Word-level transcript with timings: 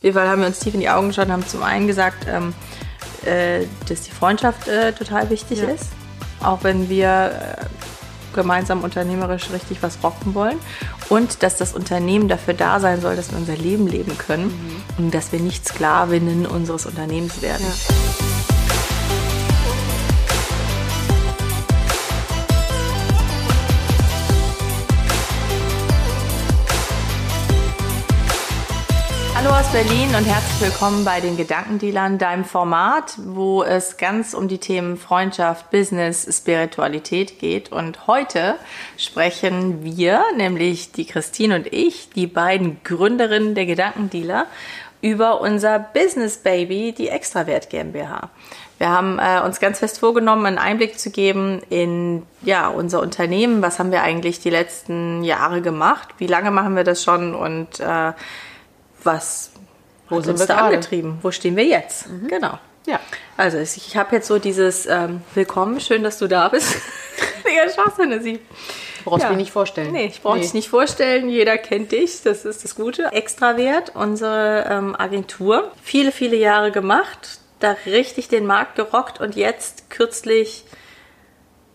Wir 0.00 0.14
haben 0.14 0.40
wir 0.40 0.46
uns 0.46 0.60
tief 0.60 0.72
in 0.72 0.80
die 0.80 0.88
Augen 0.88 1.08
geschaut 1.08 1.26
und 1.26 1.32
haben 1.32 1.46
zum 1.46 1.62
einen 1.62 1.86
gesagt, 1.86 2.26
ähm, 2.26 2.54
äh, 3.24 3.66
dass 3.86 4.02
die 4.02 4.10
Freundschaft 4.10 4.66
äh, 4.66 4.92
total 4.92 5.28
wichtig 5.28 5.58
ja. 5.58 5.68
ist. 5.68 5.90
Auch 6.42 6.64
wenn 6.64 6.88
wir 6.88 7.58
äh, 7.58 7.64
gemeinsam 8.34 8.82
unternehmerisch 8.82 9.50
richtig 9.52 9.82
was 9.82 9.98
rocken 10.02 10.34
wollen. 10.34 10.58
Und 11.10 11.42
dass 11.42 11.56
das 11.56 11.74
Unternehmen 11.74 12.28
dafür 12.28 12.54
da 12.54 12.80
sein 12.80 13.00
soll, 13.00 13.16
dass 13.16 13.30
wir 13.30 13.38
unser 13.38 13.56
Leben 13.56 13.86
leben 13.86 14.16
können 14.16 14.44
mhm. 14.44 15.04
und 15.04 15.14
dass 15.14 15.32
wir 15.32 15.40
nicht 15.40 15.68
Sklavinnen 15.68 16.46
unseres 16.46 16.86
Unternehmens 16.86 17.42
werden. 17.42 17.66
Ja. 17.66 18.09
Berlin 29.72 30.08
und 30.16 30.24
herzlich 30.24 30.60
willkommen 30.60 31.04
bei 31.04 31.20
den 31.20 31.36
Gedankendealern, 31.36 32.18
deinem 32.18 32.44
Format, 32.44 33.14
wo 33.24 33.62
es 33.62 33.98
ganz 33.98 34.34
um 34.34 34.48
die 34.48 34.58
Themen 34.58 34.96
Freundschaft, 34.96 35.70
Business, 35.70 36.26
Spiritualität 36.28 37.38
geht. 37.38 37.70
Und 37.70 38.08
heute 38.08 38.56
sprechen 38.96 39.84
wir, 39.84 40.24
nämlich 40.36 40.90
die 40.90 41.06
Christine 41.06 41.54
und 41.54 41.72
ich, 41.72 42.10
die 42.10 42.26
beiden 42.26 42.82
Gründerinnen 42.82 43.54
der 43.54 43.66
Gedankendealer, 43.66 44.46
über 45.02 45.40
unser 45.40 45.78
Business 45.78 46.38
Baby, 46.38 46.92
die 46.92 47.08
Extrawert 47.08 47.70
GmbH. 47.70 48.30
Wir 48.78 48.88
haben 48.88 49.20
äh, 49.20 49.40
uns 49.44 49.60
ganz 49.60 49.78
fest 49.78 50.00
vorgenommen, 50.00 50.46
einen 50.46 50.58
Einblick 50.58 50.98
zu 50.98 51.12
geben 51.12 51.62
in 51.70 52.24
ja, 52.42 52.66
unser 52.66 53.00
Unternehmen. 53.00 53.62
Was 53.62 53.78
haben 53.78 53.92
wir 53.92 54.02
eigentlich 54.02 54.40
die 54.40 54.50
letzten 54.50 55.22
Jahre 55.22 55.62
gemacht? 55.62 56.08
Wie 56.18 56.26
lange 56.26 56.50
machen 56.50 56.74
wir 56.74 56.82
das 56.82 57.04
schon? 57.04 57.36
Und 57.36 57.78
äh, 57.78 58.12
was 59.04 59.52
Wo 60.10 60.18
hat 60.18 60.26
uns 60.26 60.44
da 60.46 60.54
gerade? 60.54 60.74
angetrieben? 60.74 61.18
Wo 61.22 61.30
stehen 61.30 61.56
wir 61.56 61.64
jetzt? 61.64 62.08
Mhm. 62.08 62.28
Genau. 62.28 62.58
Ja. 62.86 62.98
Also 63.36 63.58
ich 63.58 63.96
habe 63.96 64.16
jetzt 64.16 64.26
so 64.26 64.38
dieses 64.38 64.86
ähm, 64.86 65.22
Willkommen, 65.34 65.80
schön, 65.80 66.02
dass 66.02 66.18
du 66.18 66.26
da 66.26 66.48
bist. 66.48 66.74
Digga, 67.46 67.72
Schwachsinn, 67.72 68.20
sie. 68.22 68.40
Brauchst 69.04 69.22
ja. 69.22 69.28
mich 69.30 69.38
nicht 69.38 69.52
vorstellen. 69.52 69.92
Nee, 69.92 70.06
ich 70.06 70.20
brauche 70.20 70.36
nee. 70.36 70.42
dich 70.42 70.52
nicht 70.52 70.68
vorstellen. 70.68 71.28
Jeder 71.28 71.56
kennt 71.56 71.92
dich. 71.92 72.22
Das 72.22 72.44
ist 72.44 72.64
das 72.64 72.74
Gute. 72.74 73.06
Extrawert, 73.12 73.92
unsere 73.94 74.66
ähm, 74.68 74.96
Agentur. 74.98 75.70
Viele, 75.82 76.12
viele 76.12 76.36
Jahre 76.36 76.70
gemacht. 76.70 77.38
Da 77.60 77.76
richtig 77.86 78.28
den 78.28 78.46
Markt 78.46 78.76
gerockt 78.76 79.20
und 79.20 79.36
jetzt 79.36 79.90
kürzlich, 79.90 80.64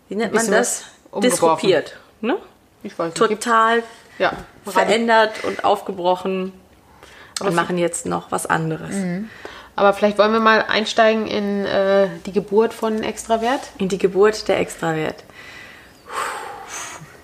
wie 0.08 0.16
nennt 0.16 0.34
man 0.34 0.50
das? 0.50 0.84
Disruptiert. 1.22 1.96
Ne? 2.20 2.36
Ich 2.82 2.98
weiß 2.98 3.14
nicht. 3.14 3.16
Total 3.16 3.82
ja, 4.18 4.32
verändert 4.64 5.44
und 5.44 5.64
aufgebrochen 5.64 6.52
und 7.40 7.54
machen 7.54 7.78
jetzt 7.78 8.06
noch 8.06 8.32
was 8.32 8.46
anderes. 8.46 8.94
Mhm. 8.94 9.30
Aber 9.74 9.92
vielleicht 9.92 10.16
wollen 10.18 10.32
wir 10.32 10.40
mal 10.40 10.64
einsteigen 10.66 11.26
in 11.26 11.66
äh, 11.66 12.08
die 12.24 12.32
Geburt 12.32 12.72
von 12.72 13.02
Extrawert. 13.02 13.60
In 13.78 13.88
die 13.88 13.98
Geburt 13.98 14.48
der 14.48 14.58
Extrawert. 14.58 15.22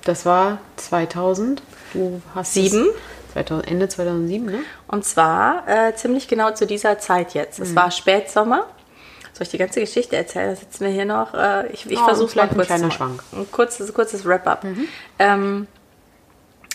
Das 0.05 0.27
war 0.27 0.59
2000. 0.77 1.63
Du 1.95 2.21
hast 2.35 2.53
sieben. 2.55 2.89
2000, 3.33 3.71
Ende 3.71 3.89
2007, 3.89 4.45
ne? 4.45 4.59
Und 4.87 5.07
zwar 5.07 5.67
äh, 5.67 5.95
ziemlich 5.95 6.29
genau 6.29 6.53
zu 6.53 6.67
dieser 6.67 6.99
Zeit 6.99 7.33
jetzt. 7.33 7.59
Es 7.59 7.71
mhm. 7.71 7.77
war 7.77 7.91
Spätsommer. 7.91 8.67
Soll 9.33 9.45
ich 9.45 9.49
die 9.49 9.59
ganze 9.59 9.81
Geschichte 9.81 10.17
erzählen? 10.17 10.51
Da 10.51 10.57
sitzen 10.57 10.85
wir 10.85 10.93
hier 10.93 11.07
noch. 11.07 11.33
Äh, 11.33 11.69
ich 11.69 11.91
ich 11.91 11.99
oh, 11.99 12.05
versuche 12.05 12.29
es 12.29 12.35
mal 12.35 12.49
kurz. 12.49 12.61
Ein 12.61 12.67
kleiner 12.67 12.91
Schwank. 12.91 13.23
Ein 13.33 13.51
kurzes, 13.51 13.95
kurzes 13.95 14.27
Wrap-up. 14.27 14.65
Mhm. 14.65 14.89
Ähm, 15.19 15.67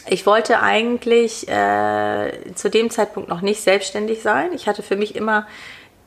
ich 0.09 0.25
wollte 0.25 0.61
eigentlich 0.61 1.47
äh, 1.47 2.31
zu 2.55 2.69
dem 2.69 2.89
Zeitpunkt 2.89 3.29
noch 3.29 3.41
nicht 3.41 3.61
selbstständig 3.61 4.21
sein. 4.21 4.51
Ich 4.53 4.67
hatte 4.67 4.83
für 4.83 4.95
mich 4.95 5.15
immer 5.15 5.47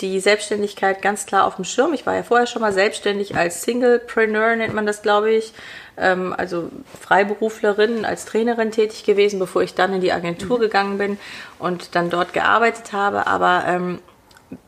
die 0.00 0.20
Selbstständigkeit 0.20 1.02
ganz 1.02 1.26
klar 1.26 1.46
auf 1.46 1.56
dem 1.56 1.64
Schirm. 1.64 1.92
Ich 1.92 2.06
war 2.06 2.14
ja 2.14 2.22
vorher 2.22 2.46
schon 2.46 2.62
mal 2.62 2.72
selbstständig 2.72 3.36
als 3.36 3.62
Singlepreneur, 3.62 4.56
nennt 4.56 4.74
man 4.74 4.86
das, 4.86 5.02
glaube 5.02 5.30
ich. 5.30 5.52
Ähm, 5.96 6.34
also 6.36 6.70
Freiberuflerin, 7.00 8.04
als 8.04 8.24
Trainerin 8.24 8.70
tätig 8.70 9.04
gewesen, 9.04 9.38
bevor 9.38 9.62
ich 9.62 9.74
dann 9.74 9.92
in 9.92 10.00
die 10.00 10.12
Agentur 10.12 10.56
mhm. 10.56 10.62
gegangen 10.62 10.98
bin 10.98 11.18
und 11.58 11.94
dann 11.94 12.10
dort 12.10 12.32
gearbeitet 12.32 12.92
habe. 12.92 13.26
Aber 13.26 13.64
ähm, 13.66 13.98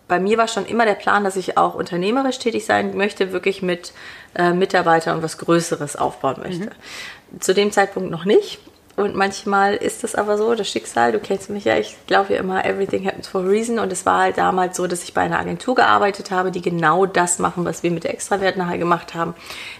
bei 0.06 0.20
mir 0.20 0.36
war 0.36 0.48
schon 0.48 0.66
immer 0.66 0.84
der 0.84 0.94
Plan, 0.94 1.24
dass 1.24 1.36
ich 1.36 1.56
auch 1.56 1.74
unternehmerisch 1.74 2.38
tätig 2.38 2.66
sein 2.66 2.96
möchte, 2.96 3.32
wirklich 3.32 3.62
mit 3.62 3.92
äh, 4.34 4.52
Mitarbeitern 4.52 5.16
und 5.16 5.22
was 5.22 5.38
Größeres 5.38 5.96
aufbauen 5.96 6.40
möchte. 6.42 6.66
Mhm. 6.66 7.40
Zu 7.40 7.54
dem 7.54 7.72
Zeitpunkt 7.72 8.10
noch 8.10 8.26
nicht. 8.26 8.60
Und 8.94 9.14
manchmal 9.14 9.74
ist 9.74 10.04
das 10.04 10.14
aber 10.14 10.36
so, 10.36 10.54
das 10.54 10.68
Schicksal, 10.68 11.12
du 11.12 11.18
kennst 11.18 11.48
mich 11.48 11.64
ja, 11.64 11.76
ich 11.78 11.96
glaube 12.06 12.34
ja 12.34 12.40
immer, 12.40 12.64
everything 12.64 13.06
happens 13.06 13.26
for 13.26 13.40
a 13.40 13.44
reason. 13.44 13.78
Und 13.78 13.90
es 13.90 14.04
war 14.04 14.20
halt 14.20 14.36
damals 14.38 14.76
so, 14.76 14.86
dass 14.86 15.02
ich 15.02 15.14
bei 15.14 15.22
einer 15.22 15.38
Agentur 15.38 15.74
gearbeitet 15.74 16.30
habe, 16.30 16.50
die 16.50 16.60
genau 16.60 17.06
das 17.06 17.38
machen, 17.38 17.64
was 17.64 17.82
wir 17.82 17.90
mit 17.90 18.04
der 18.04 18.12
Extrawert 18.12 18.58
nachher 18.58 18.78
gemacht 18.78 19.14
haben. 19.14 19.34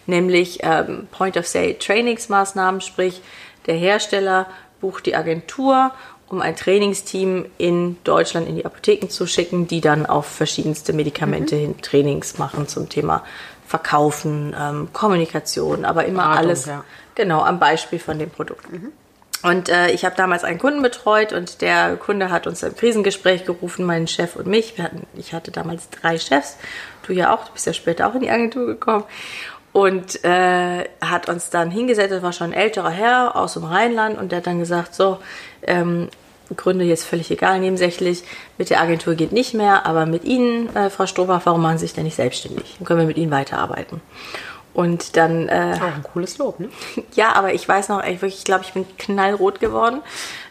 Nämlich 0.06 0.60
ähm, 0.62 1.08
Point-of-Sale-Trainingsmaßnahmen, 1.12 2.80
sprich 2.80 3.20
der 3.66 3.74
Hersteller 3.74 4.46
bucht 4.80 5.04
die 5.04 5.14
Agentur, 5.14 5.92
um 6.28 6.40
ein 6.40 6.56
Trainingsteam 6.56 7.44
in 7.58 7.98
Deutschland 8.04 8.48
in 8.48 8.56
die 8.56 8.64
Apotheken 8.64 9.08
zu 9.10 9.26
schicken, 9.26 9.68
die 9.68 9.82
dann 9.82 10.06
auf 10.06 10.24
verschiedenste 10.24 10.94
Medikamente 10.94 11.54
mhm. 11.56 11.60
hin 11.60 11.74
Trainings 11.82 12.38
machen 12.38 12.66
zum 12.66 12.88
Thema 12.88 13.22
Verkaufen, 13.66 14.56
ähm, 14.58 14.88
Kommunikation, 14.94 15.84
aber 15.84 16.06
immer 16.06 16.22
Beratung, 16.22 16.38
alles 16.38 16.66
ja. 16.66 16.84
genau 17.14 17.42
am 17.42 17.58
Beispiel 17.58 17.98
von 17.98 18.18
dem 18.18 18.30
Produkt. 18.30 18.70
Mhm. 18.72 18.92
Und 19.42 19.68
äh, 19.68 19.90
ich 19.90 20.04
habe 20.04 20.14
damals 20.16 20.44
einen 20.44 20.58
Kunden 20.58 20.82
betreut 20.82 21.32
und 21.32 21.62
der 21.62 21.96
Kunde 21.96 22.30
hat 22.30 22.46
uns 22.46 22.62
im 22.62 22.76
Krisengespräch 22.76 23.44
gerufen, 23.44 23.84
meinen 23.84 24.06
Chef 24.06 24.36
und 24.36 24.46
mich. 24.46 24.76
Wir 24.76 24.84
hatten, 24.84 25.06
ich 25.16 25.32
hatte 25.32 25.50
damals 25.50 25.90
drei 25.90 26.18
Chefs, 26.18 26.56
du 27.06 27.12
ja 27.12 27.34
auch, 27.34 27.44
du 27.44 27.52
bist 27.52 27.66
ja 27.66 27.72
später 27.72 28.08
auch 28.08 28.14
in 28.14 28.20
die 28.20 28.30
Agentur 28.30 28.66
gekommen. 28.66 29.04
Und 29.72 30.22
äh, 30.22 30.84
hat 31.00 31.30
uns 31.30 31.48
dann 31.48 31.70
hingesetzt, 31.70 32.12
das 32.12 32.22
war 32.22 32.34
schon 32.34 32.48
ein 32.48 32.52
älterer 32.52 32.90
Herr 32.90 33.36
aus 33.36 33.54
dem 33.54 33.64
Rheinland 33.64 34.18
und 34.18 34.30
der 34.30 34.38
hat 34.38 34.46
dann 34.46 34.58
gesagt, 34.58 34.94
so, 34.94 35.18
ähm, 35.62 36.08
Gründe 36.56 36.84
jetzt 36.84 37.04
völlig 37.04 37.30
egal, 37.30 37.58
nebensächlich, 37.60 38.22
mit 38.58 38.70
der 38.70 38.80
Agentur 38.80 39.14
geht 39.14 39.32
nicht 39.32 39.54
mehr, 39.54 39.86
aber 39.86 40.04
mit 40.04 40.24
Ihnen, 40.24 40.74
äh, 40.76 40.90
Frau 40.90 41.06
Strohbach, 41.06 41.42
warum 41.44 41.62
machen 41.62 41.78
Sie 41.78 41.86
sich 41.86 41.94
denn 41.94 42.04
nicht 42.04 42.16
selbstständig? 42.16 42.76
Dann 42.78 42.86
können 42.86 43.00
wir 43.00 43.06
mit 43.06 43.16
Ihnen 43.16 43.30
weiterarbeiten. 43.30 44.02
Und 44.74 45.16
dann. 45.16 45.48
Äh, 45.48 45.76
Auch 45.76 45.82
ein 45.82 46.02
cooles 46.02 46.38
Lob, 46.38 46.58
ne? 46.60 46.70
Ja, 47.14 47.34
aber 47.34 47.52
ich 47.52 47.68
weiß 47.68 47.88
noch, 47.90 48.02
ich, 48.04 48.22
ich 48.22 48.44
glaube, 48.44 48.64
ich 48.64 48.72
bin 48.72 48.86
knallrot 48.96 49.60
geworden. 49.60 50.02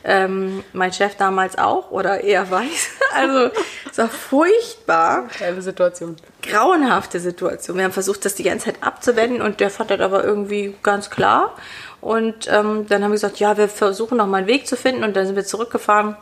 Ähm, 0.03 0.63
mein 0.73 0.93
Chef 0.93 1.15
damals 1.15 1.57
auch, 1.57 1.91
oder 1.91 2.21
eher 2.21 2.49
weiß. 2.49 2.89
Also, 3.13 3.51
es 3.91 3.97
war 3.97 4.07
furchtbar. 4.07 5.25
Geile 5.37 5.61
Situation. 5.61 6.15
Grauenhafte 6.41 7.19
Situation. 7.19 7.75
Wir 7.75 7.83
haben 7.83 7.91
versucht, 7.91 8.23
das 8.23 8.35
die 8.35 8.43
ganze 8.43 8.67
Zeit 8.67 8.81
abzuwenden 8.81 9.41
und 9.41 9.59
der 9.59 9.69
fand 9.69 9.91
das 9.91 9.99
aber 9.99 10.23
irgendwie 10.23 10.75
ganz 10.81 11.09
klar. 11.09 11.53
Und 11.99 12.47
ähm, 12.47 12.87
dann 12.87 13.03
haben 13.03 13.11
wir 13.11 13.15
gesagt, 13.15 13.39
ja, 13.39 13.57
wir 13.57 13.67
versuchen 13.67 14.17
noch 14.17 14.27
mal 14.27 14.37
einen 14.37 14.47
Weg 14.47 14.65
zu 14.65 14.77
finden. 14.77 15.03
Und 15.03 15.15
dann 15.15 15.25
sind 15.25 15.35
wir 15.35 15.43
zurückgefahren 15.43 16.15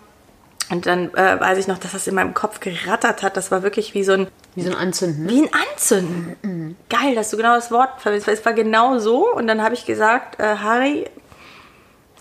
und 0.70 0.86
dann 0.86 1.14
äh, 1.16 1.40
weiß 1.40 1.58
ich 1.58 1.68
noch, 1.68 1.80
dass 1.80 1.94
das 1.94 2.06
in 2.08 2.16
meinem 2.16 2.34
Kopf 2.34 2.60
gerattert 2.60 3.24
hat. 3.24 3.38
Das 3.38 3.50
war 3.50 3.64
wirklich 3.64 3.94
wie 3.96 4.04
so 4.04 4.14
ein. 4.14 4.28
Wie 4.56 4.62
so 4.62 4.70
ein 4.70 4.78
Anzünden. 4.78 5.28
Wie 5.28 5.42
ein 5.42 5.50
Anzünden. 5.72 6.36
Mhm. 6.42 6.76
Geil, 6.90 7.16
dass 7.16 7.32
du 7.32 7.38
genau 7.38 7.56
das 7.56 7.72
Wort 7.72 8.02
verwendest. 8.02 8.28
Es 8.28 8.46
war 8.46 8.54
genau 8.54 9.00
so. 9.00 9.34
Und 9.34 9.48
dann 9.48 9.64
habe 9.64 9.74
ich 9.74 9.86
gesagt, 9.86 10.40
äh, 10.40 10.58
Harry, 10.58 11.06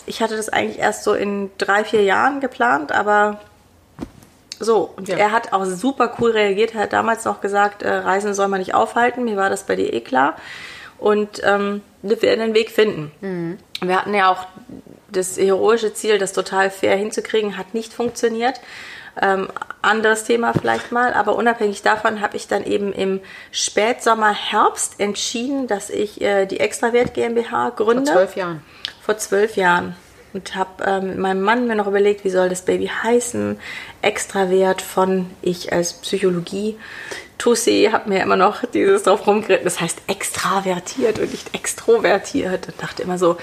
ich 0.06 0.22
hatte 0.22 0.36
das 0.36 0.48
eigentlich 0.48 0.78
erst 0.78 1.04
so 1.04 1.12
in 1.12 1.50
drei, 1.58 1.84
vier 1.84 2.02
Jahren 2.02 2.40
geplant, 2.40 2.90
aber 2.90 3.40
so. 4.58 4.94
Und 4.96 5.08
ja. 5.08 5.16
er 5.16 5.32
hat 5.32 5.52
auch 5.52 5.66
super 5.66 6.14
cool 6.18 6.30
reagiert. 6.30 6.74
Er 6.74 6.82
hat 6.82 6.94
damals 6.94 7.26
noch 7.26 7.42
gesagt, 7.42 7.82
äh, 7.82 7.90
Reisen 7.90 8.32
soll 8.32 8.48
man 8.48 8.60
nicht 8.60 8.74
aufhalten. 8.74 9.24
Mir 9.24 9.36
war 9.36 9.50
das 9.50 9.64
bei 9.64 9.76
dir 9.76 9.92
eh 9.92 10.00
klar. 10.00 10.36
Und 10.98 11.42
ähm, 11.44 11.82
wir 12.02 12.20
werden 12.22 12.40
einen 12.40 12.54
Weg 12.54 12.70
finden. 12.70 13.12
Mhm. 13.20 13.58
Wir 13.82 14.00
hatten 14.00 14.14
ja 14.14 14.30
auch 14.30 14.46
das 15.10 15.36
heroische 15.36 15.94
Ziel, 15.94 16.18
das 16.18 16.32
total 16.32 16.70
fair 16.70 16.96
hinzukriegen, 16.96 17.56
hat 17.56 17.74
nicht 17.74 17.92
funktioniert. 17.92 18.60
Ähm, 19.20 19.48
anderes 19.82 20.24
Thema 20.24 20.52
vielleicht 20.52 20.92
mal, 20.92 21.12
aber 21.12 21.34
unabhängig 21.34 21.82
davon 21.82 22.20
habe 22.20 22.36
ich 22.36 22.46
dann 22.46 22.64
eben 22.64 22.92
im 22.92 23.20
Spätsommer, 23.50 24.32
Herbst 24.32 25.00
entschieden, 25.00 25.66
dass 25.66 25.90
ich 25.90 26.20
äh, 26.20 26.46
die 26.46 26.60
Extrawert 26.60 27.14
GmbH 27.14 27.70
gründe. 27.70 28.12
Vor 28.12 28.14
zwölf 28.14 28.36
Jahren. 28.36 28.62
Vor 29.00 29.18
zwölf 29.18 29.56
Jahren. 29.56 29.96
Und 30.34 30.54
habe 30.54 30.84
ähm, 30.84 31.08
mit 31.08 31.18
meinem 31.18 31.40
Mann 31.40 31.66
mir 31.66 31.74
noch 31.74 31.86
überlegt, 31.86 32.24
wie 32.24 32.30
soll 32.30 32.48
das 32.48 32.62
Baby 32.62 32.90
heißen? 33.02 33.58
Extrawert 34.02 34.82
von 34.82 35.30
ich 35.40 35.72
als 35.72 35.94
Psychologie. 35.94 36.78
Tussi, 37.38 37.88
habe 37.90 38.10
mir 38.10 38.22
immer 38.22 38.36
noch 38.36 38.64
dieses 38.66 39.04
drauf 39.04 39.26
rumgeritten. 39.26 39.64
Das 39.64 39.80
heißt 39.80 40.02
extravertiert 40.06 41.18
und 41.18 41.30
nicht 41.30 41.54
extrovertiert. 41.54 42.68
Und 42.68 42.82
dachte 42.82 43.02
immer 43.02 43.16
so, 43.16 43.38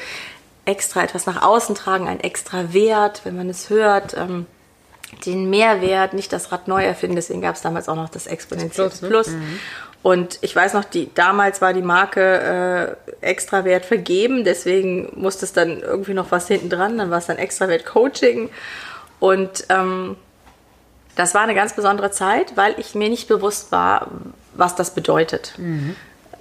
extra 0.66 1.04
etwas 1.04 1.26
nach 1.26 1.42
außen 1.42 1.76
tragen, 1.76 2.08
ein 2.08 2.20
extra 2.20 2.74
Wert, 2.74 3.22
wenn 3.24 3.36
man 3.36 3.50
es 3.50 3.70
hört, 3.70 4.16
ähm, 4.18 4.46
den 5.26 5.50
Mehrwert, 5.50 6.14
nicht 6.14 6.34
das 6.34 6.52
Rad 6.52 6.68
neu 6.68 6.84
erfinden. 6.84 7.16
Deswegen 7.16 7.42
gab 7.42 7.56
es 7.56 7.62
damals 7.62 7.88
auch 7.88 7.96
noch 7.96 8.10
das 8.10 8.28
Exponentielle 8.28 8.90
Plus. 8.90 9.02
Ne? 9.02 9.08
Plus. 9.08 9.28
Mhm. 9.30 9.60
Und 10.02 10.38
ich 10.42 10.56
weiß 10.56 10.74
noch, 10.74 10.84
die, 10.84 11.10
damals 11.16 11.62
war 11.62 11.74
die 11.74 11.82
Marke 11.82 12.98
äh, 13.22 13.26
Extrawert 13.26 13.86
vergeben, 13.86 14.44
deswegen 14.44 15.12
musste 15.16 15.46
es 15.46 15.54
dann 15.54 15.82
irgendwie 15.82 16.14
noch 16.14 16.30
was 16.30 16.48
hinten 16.48 16.70
dran, 16.70 17.00
dann 17.00 17.10
war 17.10 17.18
es 17.18 17.26
dann 17.26 17.38
Extrawert 17.38 17.86
Coaching. 17.86 18.50
Und 19.20 19.66
ähm, 19.70 20.16
das 21.16 21.34
war 21.34 21.42
eine 21.42 21.56
ganz 21.56 21.76
besondere 21.76 22.12
Zeit, 22.12 22.56
weil 22.56 22.76
ich 22.78 22.94
mir 22.94 23.10
nicht 23.10 23.28
bewusst 23.28 23.72
war, 23.72 24.12
was 24.54 24.76
das 24.76 24.94
bedeutet. 24.94 25.54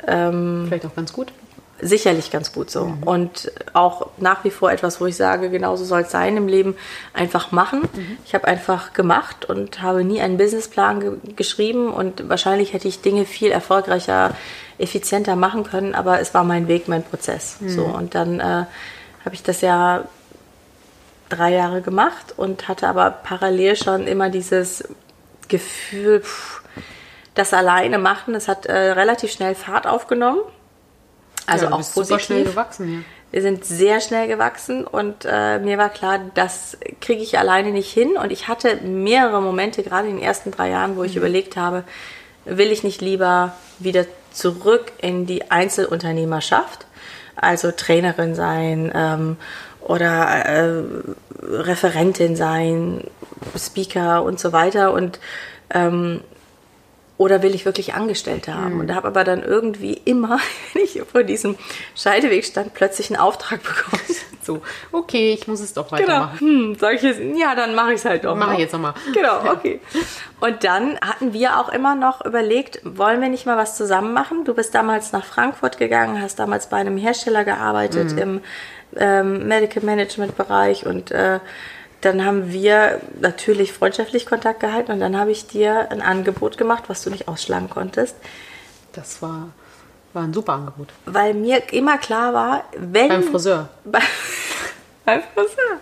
Ähm, 0.06 0.64
Vielleicht 0.68 0.84
auch 0.84 0.94
ganz 0.94 1.12
gut. 1.14 1.32
Sicherlich 1.80 2.30
ganz 2.30 2.52
gut 2.52 2.70
so. 2.70 2.94
Und 3.04 3.50
auch 3.72 4.10
nach 4.18 4.44
wie 4.44 4.50
vor 4.50 4.70
etwas, 4.70 5.00
wo 5.00 5.06
ich 5.06 5.16
sage, 5.16 5.50
genauso 5.50 5.84
soll 5.84 6.02
es 6.02 6.10
sein 6.10 6.36
im 6.36 6.48
Leben, 6.48 6.76
einfach 7.12 7.52
machen. 7.52 7.82
Ich 8.24 8.34
habe 8.34 8.46
einfach 8.46 8.92
gemacht 8.92 9.44
und 9.44 9.82
habe 9.82 10.04
nie 10.04 10.20
einen 10.20 10.36
Businessplan 10.36 11.00
ge 11.00 11.12
geschrieben 11.36 11.92
und 11.92 12.28
wahrscheinlich 12.28 12.72
hätte 12.72 12.88
ich 12.88 13.02
Dinge 13.02 13.24
viel 13.24 13.50
erfolgreicher, 13.50 14.36
effizienter 14.78 15.36
machen 15.36 15.64
können, 15.64 15.94
aber 15.94 16.20
es 16.20 16.34
war 16.34 16.44
mein 16.44 16.68
Weg, 16.68 16.88
mein 16.88 17.02
Prozess. 17.02 17.58
So 17.66 17.84
und 17.84 18.14
dann 18.14 18.40
äh, 18.40 18.42
habe 19.24 19.34
ich 19.34 19.42
das 19.42 19.60
ja 19.60 20.04
drei 21.28 21.52
Jahre 21.52 21.80
gemacht 21.80 22.34
und 22.36 22.68
hatte 22.68 22.86
aber 22.86 23.10
parallel 23.10 23.76
schon 23.76 24.06
immer 24.06 24.30
dieses 24.30 24.84
Gefühl, 25.48 26.20
pff, 26.20 26.62
das 27.34 27.52
alleine 27.52 27.98
machen, 27.98 28.34
das 28.34 28.48
hat 28.48 28.66
äh, 28.66 28.92
relativ 28.92 29.32
schnell 29.32 29.54
Fahrt 29.54 29.86
aufgenommen. 29.86 30.40
Also 31.46 31.66
ja, 31.66 31.72
auch 31.72 31.78
positiv. 31.78 32.06
super 32.06 32.18
schnell 32.20 32.44
gewachsen. 32.44 33.04
Wir 33.30 33.42
sind 33.42 33.64
sehr 33.64 34.00
schnell 34.00 34.28
gewachsen 34.28 34.86
und 34.86 35.26
äh, 35.28 35.58
mir 35.58 35.76
war 35.76 35.88
klar, 35.88 36.20
das 36.34 36.78
kriege 37.00 37.20
ich 37.20 37.36
alleine 37.36 37.72
nicht 37.72 37.92
hin. 37.92 38.16
Und 38.16 38.30
ich 38.30 38.46
hatte 38.46 38.76
mehrere 38.76 39.42
Momente, 39.42 39.82
gerade 39.82 40.08
in 40.08 40.16
den 40.16 40.24
ersten 40.24 40.52
drei 40.52 40.70
Jahren, 40.70 40.96
wo 40.96 41.02
ich 41.02 41.16
überlegt 41.16 41.56
habe, 41.56 41.82
will 42.44 42.70
ich 42.70 42.84
nicht 42.84 43.00
lieber 43.00 43.54
wieder 43.80 44.06
zurück 44.30 44.92
in 44.98 45.26
die 45.26 45.50
Einzelunternehmerschaft, 45.50 46.86
also 47.34 47.72
Trainerin 47.72 48.34
sein 48.34 48.92
ähm, 48.94 49.36
oder 49.80 50.46
äh, 50.46 50.82
Referentin 51.42 52.36
sein, 52.36 53.02
Speaker 53.58 54.22
und 54.22 54.38
so 54.38 54.52
weiter. 54.52 54.92
Und 54.92 55.18
ähm, 55.70 56.20
oder 57.16 57.42
will 57.42 57.54
ich 57.54 57.64
wirklich 57.64 57.94
Angestellte 57.94 58.54
haben? 58.54 58.80
Und 58.80 58.94
habe 58.94 59.06
aber 59.08 59.22
dann 59.24 59.42
irgendwie 59.42 60.00
immer, 60.04 60.38
wenn 60.72 60.82
ich 60.82 61.00
vor 61.10 61.22
diesem 61.22 61.56
Scheideweg 61.94 62.44
stand, 62.44 62.74
plötzlich 62.74 63.10
einen 63.10 63.20
Auftrag 63.20 63.62
bekommen. 63.62 64.02
So, 64.44 64.60
okay, 64.92 65.32
ich 65.32 65.48
muss 65.48 65.60
es 65.60 65.72
doch 65.72 65.88
Genau. 65.90 66.02
weitermachen. 66.02 66.38
Hm, 66.38 66.76
sag 66.78 66.96
ich 66.96 67.00
jetzt, 67.02 67.18
ja, 67.34 67.54
dann 67.54 67.74
mache 67.74 67.94
ich 67.94 68.00
es 68.00 68.04
halt 68.04 68.26
doch. 68.26 68.36
Mache 68.36 68.52
ich 68.52 68.58
jetzt 68.58 68.72
nochmal. 68.74 68.92
Genau, 69.14 69.50
okay. 69.50 69.80
Und 70.38 70.64
dann 70.64 70.98
hatten 71.00 71.32
wir 71.32 71.58
auch 71.58 71.70
immer 71.70 71.94
noch 71.94 72.22
überlegt, 72.22 72.78
wollen 72.84 73.22
wir 73.22 73.30
nicht 73.30 73.46
mal 73.46 73.56
was 73.56 73.74
zusammen 73.74 74.12
machen? 74.12 74.44
Du 74.44 74.52
bist 74.52 74.74
damals 74.74 75.12
nach 75.12 75.24
Frankfurt 75.24 75.78
gegangen, 75.78 76.20
hast 76.20 76.38
damals 76.38 76.66
bei 76.68 76.76
einem 76.76 76.98
Hersteller 76.98 77.44
gearbeitet 77.44 78.18
im 78.18 78.42
ähm, 78.98 79.48
Medical 79.48 79.82
Management 79.82 80.36
Bereich 80.36 80.84
und 80.84 81.10
äh, 81.10 81.40
dann 82.04 82.24
haben 82.24 82.52
wir 82.52 83.00
natürlich 83.20 83.72
freundschaftlich 83.72 84.26
Kontakt 84.26 84.60
gehalten 84.60 84.92
und 84.92 85.00
dann 85.00 85.18
habe 85.18 85.30
ich 85.30 85.46
dir 85.46 85.90
ein 85.90 86.02
Angebot 86.02 86.56
gemacht, 86.58 86.84
was 86.88 87.02
du 87.02 87.10
nicht 87.10 87.28
ausschlagen 87.28 87.70
konntest, 87.70 88.14
Das 88.92 89.20
war, 89.22 89.48
war 90.12 90.22
ein 90.22 90.32
super 90.34 90.52
Angebot. 90.54 90.88
weil 91.06 91.34
mir 91.34 91.72
immer 91.72 91.98
klar 91.98 92.32
war, 92.34 92.64
wenn 92.76 93.08
Beim 93.08 93.22
Friseur. 93.24 93.68
Bei- 93.84 94.00
beim 95.04 95.22
Friseur. 95.34 95.78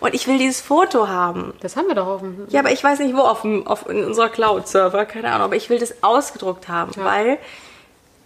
Und 0.00 0.14
ich 0.14 0.26
will 0.28 0.36
dieses 0.38 0.60
Foto 0.60 1.08
haben. 1.08 1.54
Das 1.60 1.74
haben 1.76 1.88
wir 1.88 1.94
doch 1.94 2.06
auf 2.06 2.20
dem. 2.20 2.46
Ja, 2.50 2.60
aber 2.60 2.70
ich 2.70 2.84
weiß 2.84 2.98
nicht 2.98 3.16
wo, 3.16 3.20
auf, 3.22 3.40
dem, 3.42 3.66
auf 3.66 3.88
in 3.88 4.04
unserer 4.04 4.28
Cloud-Server, 4.28 5.06
keine 5.06 5.28
Ahnung. 5.28 5.42
Aber 5.46 5.56
ich 5.56 5.70
will 5.70 5.78
das 5.78 6.02
ausgedruckt 6.02 6.68
haben, 6.68 6.92
weil 6.96 7.38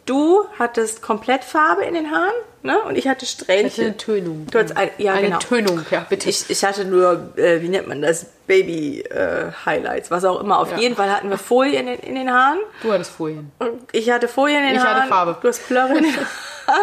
du 0.05 0.44
hattest 0.58 1.00
komplett 1.00 1.44
Farbe 1.44 1.85
in 1.85 1.94
den 1.94 2.11
Haaren, 2.11 2.32
ne? 2.62 2.78
Und 2.82 2.96
ich 2.96 3.06
hatte 3.08 3.24
hatte 3.24 3.26
Strähnchen. 3.26 3.84
eine 3.86 3.96
Tönung. 3.96 4.46
Du 4.50 4.58
hattest 4.58 4.76
ein, 4.76 4.90
ja, 4.98 5.12
eine 5.14 5.26
genau. 5.28 5.38
Tönung, 5.38 5.84
ja, 5.90 6.06
bitte. 6.08 6.28
Ich, 6.28 6.48
ich 6.50 6.64
hatte 6.64 6.84
nur, 6.84 7.30
äh, 7.36 7.60
wie 7.62 7.68
nennt 7.68 7.86
man 7.88 8.02
das, 8.02 8.26
Baby-Highlights, 8.46 10.10
was 10.10 10.24
auch 10.24 10.40
immer. 10.40 10.58
Auf 10.58 10.70
Ja. 10.72 10.78
jeden 10.78 10.96
Fall 10.96 11.10
hatten 11.10 11.30
wir 11.30 11.38
Folie 11.38 11.78
in 11.78 11.86
den, 11.86 11.98
in 12.00 12.14
den 12.16 12.32
Haaren. 12.32 12.58
du 12.82 12.92
hattest 12.92 13.12
Folien. 13.12 13.50
Und 13.58 13.80
ich 13.92 14.10
hatte 14.10 14.28
Folie 14.28 14.56
in 14.58 14.64
den 14.64 14.74
Ich 14.74 14.80
hatte 14.80 14.96
Haaren. 15.00 15.08
Farbe. 15.08 15.36
Du 15.40 15.48
hast 15.48 15.66
Plörre 15.66 15.96
in 15.98 16.04
den 16.04 16.16
Haaren. 16.16 16.26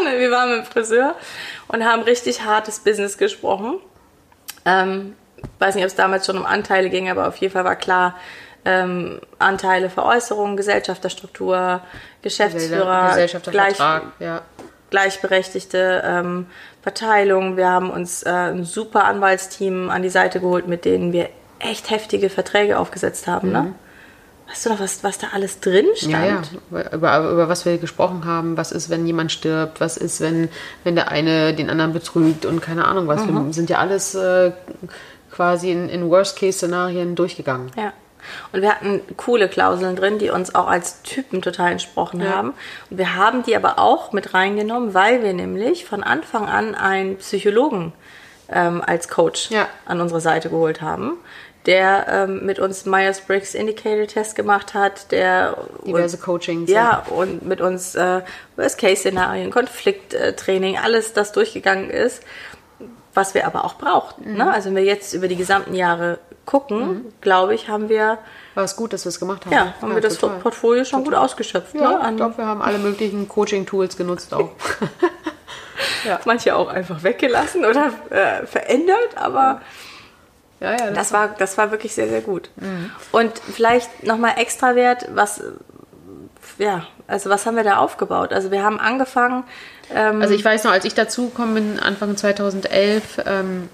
Wir 0.19 0.31
waren 0.31 0.50
mit 0.57 0.65
dem 0.65 0.71
Friseur 0.71 1.15
und 1.69 1.83
haben 1.85 2.01
richtig 2.03 2.44
hartes 2.44 2.79
Business 2.79 3.18
gesprochen. 3.18 3.79
Ähm, 4.65 5.15
weiß 5.59 5.75
nicht, 5.75 5.83
ob 5.85 5.89
es 5.89 5.95
damals 5.95 6.25
schon 6.25 6.38
um 6.38 6.45
Anteile 6.45 6.89
ging, 6.89 7.09
aber 7.09 7.27
auf 7.27 7.38
jeden 7.38 7.53
Fall 7.53 7.63
war 7.63 7.75
klar, 7.77 8.15
ähm, 8.65 9.21
Anteile, 9.39 9.89
Veräußerung, 9.89 10.57
Gesellschafterstruktur, 10.57 11.81
Geschäftsführer, 12.21 12.83
gleich, 12.85 13.09
Gesellschaftervertrag, 13.12 14.03
ja. 14.19 14.41
Gleichberechtigte 14.89 16.04
ähm, 16.06 16.45
Verteilung. 16.81 17.57
Wir 17.57 17.69
haben 17.69 17.89
uns 17.89 18.24
äh, 18.24 18.30
ein 18.30 18.63
super 18.63 19.06
Anwaltsteam 19.06 19.89
an 19.89 20.01
die 20.01 20.10
Seite 20.10 20.39
geholt, 20.39 20.68
mit 20.68 20.86
denen 20.86 21.12
wir 21.13 21.30
echt 21.60 21.89
heftige 21.89 22.30
Verträge 22.30 22.80
aufgesetzt 22.80 23.28
haben. 23.28 23.51
Ne? 23.51 23.74
Weißt 24.48 24.66
du 24.66 24.69
noch, 24.69 24.80
was, 24.80 25.04
was 25.04 25.18
da 25.18 25.28
alles 25.34 25.60
drin 25.60 25.88
stand? 25.95 26.13
Ja, 26.13 26.25
ja. 26.25 26.42
Über, 26.94 27.31
über 27.31 27.50
was 27.50 27.66
wir 27.66 27.78
gesprochen 27.78 28.24
haben, 28.24 28.56
was 28.56 28.72
ist, 28.72 28.89
wenn 28.89 29.06
jemand 29.06 29.31
stirbt, 29.31 29.81
was 29.81 29.98
ist, 29.98 30.22
wenn, 30.22 30.48
wenn 30.86 30.95
der 30.95 31.10
eine 31.10 31.54
den 31.54 31.69
anderen 31.69 31.92
betrügt 31.92 32.45
und 32.45 32.62
keine 32.62 32.86
Ahnung 32.86 33.07
was. 33.07 33.28
Wir 33.28 33.54
sind 33.54 33.69
ja 33.69 33.80
alles 33.80 34.16
äh, 34.16 34.51
quasi 35.31 35.72
in, 35.72 35.89
in 35.89 36.10
Worst-Case-Szenarien 36.10 37.16
durchgegangen. 37.16 37.72
Ja. 37.75 37.92
Und 38.52 38.62
wir 38.62 38.69
hatten 38.69 39.02
coole 39.18 39.48
Klauseln 39.50 39.96
drin, 39.96 40.18
die 40.19 40.30
uns 40.30 40.54
auch 40.56 40.68
als 40.68 41.02
Typen 41.04 41.42
total 41.42 41.72
entsprochen 41.74 42.22
Ja. 42.22 42.30
haben. 42.36 42.54
Und 42.90 42.98
wir 42.98 43.16
haben 43.16 43.44
die 43.44 43.56
aber 43.56 43.80
auch 43.80 44.12
mit 44.12 44.34
reingenommen, 44.34 44.94
weil 44.94 45.24
wir 45.24 45.34
nämlich 45.34 45.86
von 45.86 46.04
Anfang 46.04 46.48
an 46.48 46.75
einen 46.75 47.18
Psychologen 47.18 47.94
ähm, 48.50 48.81
als 48.86 49.08
Coach 49.10 49.50
Ja. 49.52 49.68
an 49.86 50.02
unsere 50.02 50.22
Seite 50.22 50.50
geholt 50.50 50.81
haben, 50.81 51.18
der 51.66 52.06
ähm, 52.10 52.46
mit 52.46 52.60
uns 52.60 52.86
Myers-Briggs 52.86 53.54
Indicator 53.54 54.08
Test 54.08 54.36
gemacht 54.38 54.74
hat, 54.74 55.12
der 55.12 55.58
Diverse 55.86 56.18
Coachings. 56.18 56.70
ja, 56.70 57.04
und 57.10 57.46
mit 57.46 57.60
uns 57.60 57.94
äh, 57.96 58.22
Worst-Case-Szenarien, 58.56 59.52
Konflikttraining, 59.52 60.78
alles 60.78 61.12
das 61.13 61.31
durchgegangen 61.34 61.90
ist, 61.90 62.24
was 63.13 63.34
wir 63.34 63.46
aber 63.48 63.66
auch 63.66 63.75
brauchten. 63.75 64.31
Mhm. 64.31 64.38
Ne? 64.38 64.54
Also 64.54 64.70
wenn 64.70 64.75
wir 64.78 64.84
jetzt 64.84 65.13
über 65.13 65.28
die 65.28 65.36
gesamten 65.36 65.74
Jahre 65.75 66.20
gucken, 66.48 67.14
glaube 67.22 67.54
ich, 67.54 67.70
haben 67.70 67.90
wir, 67.90 68.18
War 68.56 68.64
es 68.64 68.76
gut, 68.76 68.94
dass 68.94 69.06
wir 69.06 69.10
es 69.10 69.20
gemacht 69.20 69.46
haben. 69.46 69.54
ja, 69.54 69.76
haben 69.80 69.94
wir 69.94 70.02
das 70.02 70.18
total. 70.18 70.40
Portfolio 70.40 70.84
schon 70.86 71.04
gut 71.04 71.14
ausgeschöpft. 71.14 71.76
Ja, 71.76 72.00
ne? 72.00 72.10
ich 72.10 72.16
glaube, 72.16 72.38
wir 72.38 72.46
haben 72.46 72.64
alle 72.64 72.80
möglichen 72.80 73.28
Coaching-Tools 73.28 73.98
genutzt 73.98 74.34
auch. 74.34 74.50
Manche 76.26 76.56
auch 76.56 76.70
einfach 76.70 77.04
weggelassen 77.04 77.66
oder 77.66 77.92
äh, 78.10 78.46
verändert, 78.48 79.16
aber 79.16 79.62
Ja, 80.60 80.72
ja, 80.72 80.92
das 80.92 81.12
war, 81.12 81.36
das 81.38 81.58
war 81.58 81.70
wirklich 81.70 81.94
sehr, 81.94 82.08
sehr 82.08 82.22
gut. 82.22 82.50
Mhm. 82.56 82.92
Und 83.12 83.38
vielleicht 83.40 84.04
nochmal 84.04 84.36
extra 84.38 84.74
Wert, 84.76 85.06
was, 85.13 85.44
ja, 86.58 86.88
also 87.08 87.30
was 87.30 87.46
haben 87.46 87.58
wir 87.58 87.63
da 87.63 87.77
aufgebaut? 87.77 88.32
Also 88.32 88.51
wir 88.51 88.63
haben 88.63 88.80
angefangen, 88.80 89.44
ähm, 89.94 90.22
Also 90.22 90.34
ich 90.34 90.44
weiß 90.44 90.63
noch, 90.63 90.72
als 90.72 90.86
ich 90.86 90.94
dazugekommen 90.94 91.54
bin, 91.54 91.80
Anfang 91.80 92.16
2011, 92.16 93.22
ähm, 93.25 93.70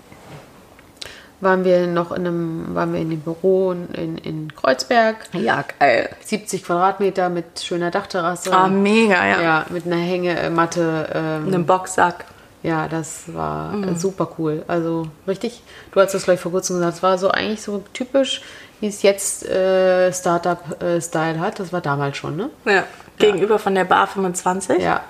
waren 1.43 1.65
wir 1.65 1.87
noch 1.87 2.11
in 2.11 2.25
einem, 2.27 2.75
waren 2.75 2.93
wir 2.93 2.99
in 3.01 3.09
dem 3.09 3.19
Büro 3.21 3.71
in, 3.71 4.17
in 4.17 4.55
Kreuzberg. 4.55 5.17
ja, 5.33 5.63
geil. 5.79 6.09
70 6.21 6.63
Quadratmeter 6.63 7.29
mit 7.29 7.59
schöner 7.61 7.91
Dachterrasse. 7.91 8.51
Ah, 8.53 8.67
mega, 8.67 9.25
ja. 9.25 9.41
ja, 9.41 9.65
mit 9.69 9.85
einer 9.85 9.97
Hängematte. 9.97 11.09
Ähm, 11.13 11.47
Einem 11.47 11.65
Boxsack. 11.65 12.25
ja, 12.63 12.87
das 12.87 13.23
war 13.33 13.71
Mhm. 13.73 13.89
äh, 13.89 13.95
super 13.95 14.29
cool. 14.37 14.63
Also 14.67 15.07
richtig, 15.27 15.61
du 15.91 15.99
hast 16.01 16.13
das 16.13 16.23
gleich 16.25 16.39
vor 16.39 16.51
kurzem 16.51 16.77
gesagt, 16.77 16.97
es 16.97 17.03
war 17.03 17.17
so 17.17 17.29
eigentlich 17.29 17.61
so 17.61 17.83
typisch, 17.93 18.41
wie 18.79 18.87
es 18.87 19.01
jetzt 19.01 19.45
äh, 19.47 20.11
Startup-Style 20.11 21.39
hat. 21.39 21.59
Das 21.59 21.71
war 21.73 21.81
damals 21.81 22.17
schon, 22.17 22.35
ne? 22.35 22.49
Ja. 22.65 22.83
Gegenüber 23.17 23.59
von 23.59 23.75
der 23.75 23.85
Bar 23.85 24.07
25. 24.07 24.81
Ja, 24.81 25.01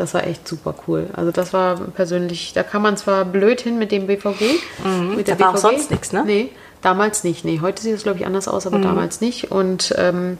das 0.00 0.14
war 0.14 0.26
echt 0.26 0.48
super 0.48 0.74
cool. 0.88 1.08
Also 1.12 1.30
das 1.30 1.52
war 1.52 1.76
persönlich, 1.76 2.52
da 2.54 2.62
kann 2.62 2.82
man 2.82 2.96
zwar 2.96 3.24
blöd 3.24 3.60
hin 3.60 3.78
mit 3.78 3.92
dem 3.92 4.06
BVG. 4.06 4.40
Mit 4.82 4.84
Mhm. 4.84 5.24
da 5.24 5.38
war 5.38 5.50
auch 5.50 5.56
sonst 5.56 5.90
nix, 5.90 6.12
ne? 6.12 6.20
Mhm. 6.22 6.26
Nee, 6.26 6.50
damals 6.82 7.22
nicht. 7.22 7.44
Nee, 7.44 7.60
heute 7.60 7.82
sieht 7.82 7.94
es, 7.94 8.02
glaube 8.02 8.18
ich, 8.18 8.26
anders 8.26 8.48
aus, 8.48 8.66
aber 8.66 8.78
damals 8.78 9.20
nicht. 9.20 9.50
Und 9.52 9.94
ähm, 9.98 10.38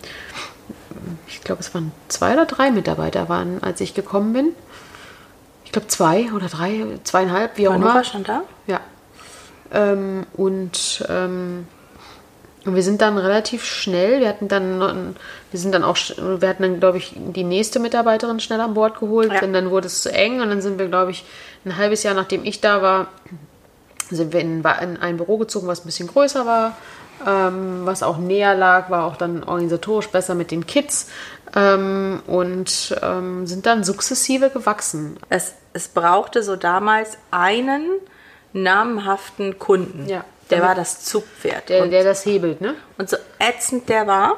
ich 1.29 1.43
glaube, 1.43 1.61
es 1.61 1.73
waren 1.75 1.93
zwei 2.09 2.33
oder 2.33 2.47
drei 2.47 2.71
Mitarbeiter 2.71 3.29
waren, 3.29 3.63
als 3.63 3.81
ich 3.81 3.95
gekommen 3.95 4.33
bin. 4.33 4.49
Ich 5.65 5.73
glaube 5.73 5.87
zwei 5.89 6.33
oder 6.33 6.47
drei, 6.49 6.85
zweieinhalb, 7.05 7.57
wie 7.57 7.69
auch 7.69 7.75
immer. 7.75 8.03
schon 8.03 8.25
da? 8.25 8.43
Ja. 8.67 8.81
Ähm, 9.73 10.27
und 10.33 11.05
ähm, 11.09 11.69
und 12.67 12.75
wir 12.75 12.83
sind 12.83 13.01
dann 13.01 13.17
relativ 13.17 13.65
schnell, 13.65 14.21
wir 14.21 14.29
hatten 14.29 14.49
dann, 14.49 15.17
wir 15.51 15.61
sind 15.61 15.73
dann 15.73 15.83
auch, 15.85 15.97
wir 15.97 16.49
hatten 16.49 16.63
dann, 16.63 16.79
glaube 16.81 16.99
ich, 16.99 17.15
die 17.17 17.45
nächste 17.45 17.81
Mitarbeiterin 17.81 18.41
schnell 18.41 18.61
an 18.61 18.75
Bord 18.75 18.99
geholt, 19.01 19.33
Ja. 19.33 19.41
denn 19.41 19.53
dann 19.53 19.71
wurde 19.71 19.87
es 19.87 20.03
zu 20.03 20.13
eng 20.13 20.41
und 20.43 20.51
dann 20.51 20.61
sind 20.61 20.79
wir, 20.79 20.87
glaube 20.89 21.11
ich, 21.11 21.25
ein 21.65 21.77
halbes 21.77 22.03
Jahr 22.03 22.15
nachdem 22.15 22.45
ich 22.45 22.61
da 22.61 22.83
war, 22.83 23.09
sind 24.11 24.33
wir 24.33 24.41
in, 24.41 24.59
in 24.63 24.97
ein 24.99 25.17
Büro 25.17 25.39
gezogen, 25.39 25.67
was 25.69 25.81
ein 25.81 25.87
bisschen 25.87 26.09
größer 26.09 26.45
war, 26.45 26.77
ähm, 27.27 27.83
was 27.85 28.03
auch 28.03 28.19
näher 28.19 28.55
lag, 28.55 28.91
war 28.91 29.05
auch 29.05 29.17
dann 29.17 29.43
organisatorisch 29.45 30.09
besser 30.09 30.35
mit 30.35 30.51
den 30.51 30.67
Kids 30.67 31.09
ähm, 31.55 32.21
und 32.27 32.95
ähm, 33.03 33.47
sind 33.47 33.67
dann 33.67 33.85
sukzessive 33.85 34.51
gewachsen. 34.51 35.17
Es, 35.29 35.55
es 35.73 35.89
brauchte 35.89 36.43
so 36.43 36.57
damals 36.57 37.17
einen 37.31 37.85
namhaften 38.53 39.59
Kunden 39.59 40.09
Ja. 40.09 40.25
Der 40.51 40.63
war 40.63 40.75
das 40.75 41.05
Zugpferd. 41.05 41.69
Der, 41.69 41.83
und, 41.83 41.91
der 41.91 42.05
das 42.05 42.25
hebelt, 42.27 42.61
ne? 42.61 42.75
und 42.99 43.09
so 43.09 43.17
ätzend 43.39 43.89
der 43.89 44.07
war, 44.07 44.37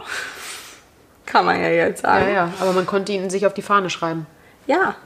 kann 1.27 1.45
man 1.45 1.61
ja 1.61 1.69
jetzt 1.69 2.03
sagen. 2.03 2.27
Ja, 2.27 2.33
ja. 2.33 2.53
Aber 2.61 2.73
man 2.73 2.87
konnte 2.87 3.13
ihn 3.13 3.31
sich 3.31 3.47
auf 3.47 3.55
die 3.55 3.63
Fahne 3.63 3.91
schreiben. 3.91 4.27
Ja. 4.67 4.97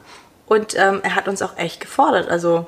Und 0.46 0.76
ähm, 0.78 1.00
er 1.02 1.14
hat 1.14 1.28
uns 1.28 1.42
auch 1.42 1.56
echt 1.56 1.80
gefordert. 1.80 2.28
Also 2.28 2.66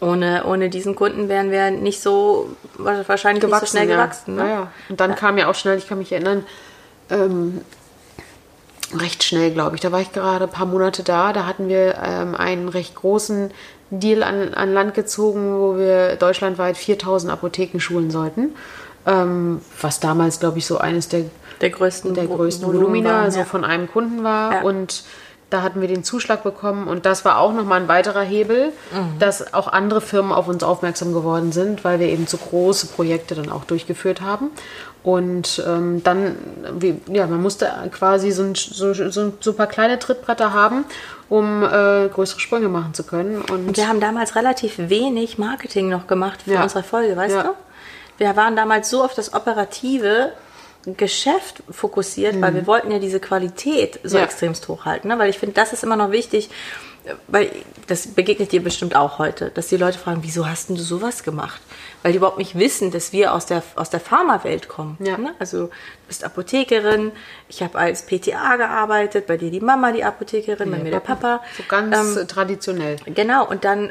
ohne, 0.00 0.44
ohne 0.44 0.68
diesen 0.68 0.96
Kunden 0.96 1.28
wären 1.28 1.50
wir 1.50 1.70
nicht 1.70 2.02
so 2.02 2.56
wahrscheinlich 2.74 3.44
nicht 3.44 3.60
so 3.60 3.66
schnell 3.66 3.88
ja. 3.88 3.96
gewachsen. 3.96 4.34
Ne? 4.34 4.42
Ja, 4.42 4.48
ja. 4.48 4.72
Und 4.88 5.00
dann 5.00 5.14
kam 5.14 5.38
ja 5.38 5.48
auch 5.48 5.54
schnell, 5.54 5.78
ich 5.78 5.88
kann 5.88 5.98
mich 5.98 6.10
erinnern, 6.12 6.44
ähm, 7.10 7.60
recht 8.94 9.22
schnell, 9.22 9.52
glaube 9.52 9.76
ich. 9.76 9.80
Da 9.80 9.92
war 9.92 10.00
ich 10.00 10.12
gerade 10.12 10.44
ein 10.44 10.50
paar 10.50 10.66
Monate 10.66 11.02
da. 11.02 11.32
Da 11.32 11.46
hatten 11.46 11.68
wir 11.68 11.96
ähm, 12.02 12.34
einen 12.34 12.68
recht 12.68 12.94
großen 12.94 13.52
Deal 13.92 14.22
an, 14.22 14.54
an 14.54 14.72
Land 14.72 14.94
gezogen, 14.94 15.58
wo 15.58 15.76
wir 15.76 16.16
deutschlandweit 16.16 16.76
4000 16.76 17.32
Apotheken 17.32 17.78
schulen 17.78 18.10
sollten. 18.10 18.54
Ähm, 19.06 19.60
was 19.80 20.00
damals, 20.00 20.40
glaube 20.40 20.58
ich, 20.58 20.66
so 20.66 20.78
eines 20.78 21.08
der, 21.08 21.24
Der 21.60 21.70
größten, 21.70 22.14
der 22.14 22.26
größten 22.26 22.66
Volumen 22.66 22.84
Volumina 22.86 23.10
waren, 23.22 23.30
so 23.30 23.40
ja. 23.40 23.44
von 23.44 23.64
einem 23.64 23.86
Kunden 23.90 24.24
war. 24.24 24.52
Ja. 24.54 24.62
Und 24.62 25.04
da 25.50 25.60
hatten 25.62 25.80
wir 25.82 25.88
den 25.88 26.02
Zuschlag 26.04 26.42
bekommen. 26.44 26.88
Und 26.88 27.04
das 27.04 27.24
war 27.26 27.38
auch 27.38 27.52
nochmal 27.52 27.82
ein 27.82 27.88
weiterer 27.88 28.22
Hebel, 28.22 28.72
Mhm. 28.92 29.18
dass 29.18 29.52
auch 29.52 29.68
andere 29.68 30.00
Firmen 30.00 30.32
auf 30.32 30.48
uns 30.48 30.62
aufmerksam 30.62 31.12
geworden 31.12 31.52
sind, 31.52 31.84
weil 31.84 32.00
wir 32.00 32.08
eben 32.08 32.26
so 32.26 32.38
große 32.38 32.86
Projekte 32.86 33.34
dann 33.34 33.50
auch 33.50 33.64
durchgeführt 33.64 34.22
haben. 34.22 34.50
Und 35.04 35.60
ähm, 35.66 36.02
dann, 36.04 36.36
wie, 36.78 37.00
ja, 37.08 37.26
man 37.26 37.42
musste 37.42 37.68
quasi 37.90 38.30
so 38.30 38.42
ein, 38.44 38.54
so, 38.54 38.94
so 38.94 39.20
ein 39.20 39.32
super 39.40 39.66
kleine 39.66 39.98
Trittbretter 39.98 40.52
haben, 40.52 40.84
um 41.28 41.64
äh, 41.64 42.08
größere 42.08 42.38
Sprünge 42.38 42.68
machen 42.68 42.94
zu 42.94 43.02
können. 43.02 43.42
Und 43.42 43.76
Wir 43.76 43.88
haben 43.88 43.98
damals 43.98 44.36
relativ 44.36 44.74
wenig 44.78 45.38
Marketing 45.38 45.88
noch 45.88 46.06
gemacht 46.06 46.42
für 46.42 46.52
Ja. 46.52 46.62
unsere 46.62 46.84
Folge, 46.84 47.16
weißt 47.16 47.34
Ja. 47.34 47.42
du? 47.42 47.48
Wir 48.18 48.36
waren 48.36 48.54
damals 48.54 48.90
so 48.90 49.02
auf 49.02 49.14
das 49.14 49.34
operative 49.34 50.32
Geschäft 50.96 51.62
fokussiert, 51.70 52.40
weil 52.40 52.54
wir 52.54 52.66
wollten 52.66 52.90
ja 52.90 52.98
diese 52.98 53.18
Qualität 53.20 53.98
so 54.04 54.16
Mhm. 54.16 54.20
Ja. 54.20 54.24
extremst 54.24 54.68
hochhalten. 54.68 55.08
Ne? 55.08 55.18
Weil 55.18 55.30
ich 55.30 55.38
finde, 55.38 55.54
das 55.54 55.72
ist 55.72 55.82
immer 55.84 55.96
noch 55.96 56.10
wichtig, 56.12 56.50
weil 57.26 57.50
das 57.88 58.06
begegnet 58.06 58.52
dir 58.52 58.62
bestimmt 58.62 58.94
auch 58.94 59.18
heute, 59.18 59.50
dass 59.50 59.68
die 59.68 59.76
Leute 59.76 59.98
fragen, 59.98 60.20
wieso 60.22 60.48
hast 60.48 60.68
denn 60.68 60.76
du 60.76 60.82
sowas 60.82 61.24
gemacht? 61.24 61.60
Weil 62.02 62.12
die 62.12 62.18
überhaupt 62.18 62.38
nicht 62.38 62.56
wissen, 62.56 62.90
dass 62.90 63.12
wir 63.12 63.34
aus 63.34 63.46
der, 63.46 63.62
aus 63.76 63.90
der 63.90 64.00
Pharmawelt 64.00 64.68
kommen. 64.68 64.96
Ja. 65.00 65.16
Ne? 65.18 65.34
Also 65.38 65.66
du 65.66 65.70
bist 66.06 66.24
Apothekerin, 66.24 67.12
ich 67.48 67.62
habe 67.62 67.78
als 67.78 68.06
PTA 68.06 68.56
gearbeitet, 68.56 69.26
bei 69.26 69.36
dir 69.36 69.50
die 69.50 69.60
Mama 69.60 69.92
die 69.92 70.04
Apothekerin, 70.04 70.70
bei 70.70 70.78
mir 70.78 70.90
der 70.90 71.00
Papa. 71.00 71.42
so 71.56 71.64
ganz 71.68 71.96
Ähm, 71.96 72.22
äh, 72.22 72.26
traditionell. 72.26 72.96
Genau, 73.06 73.48
und 73.48 73.64
dann 73.64 73.90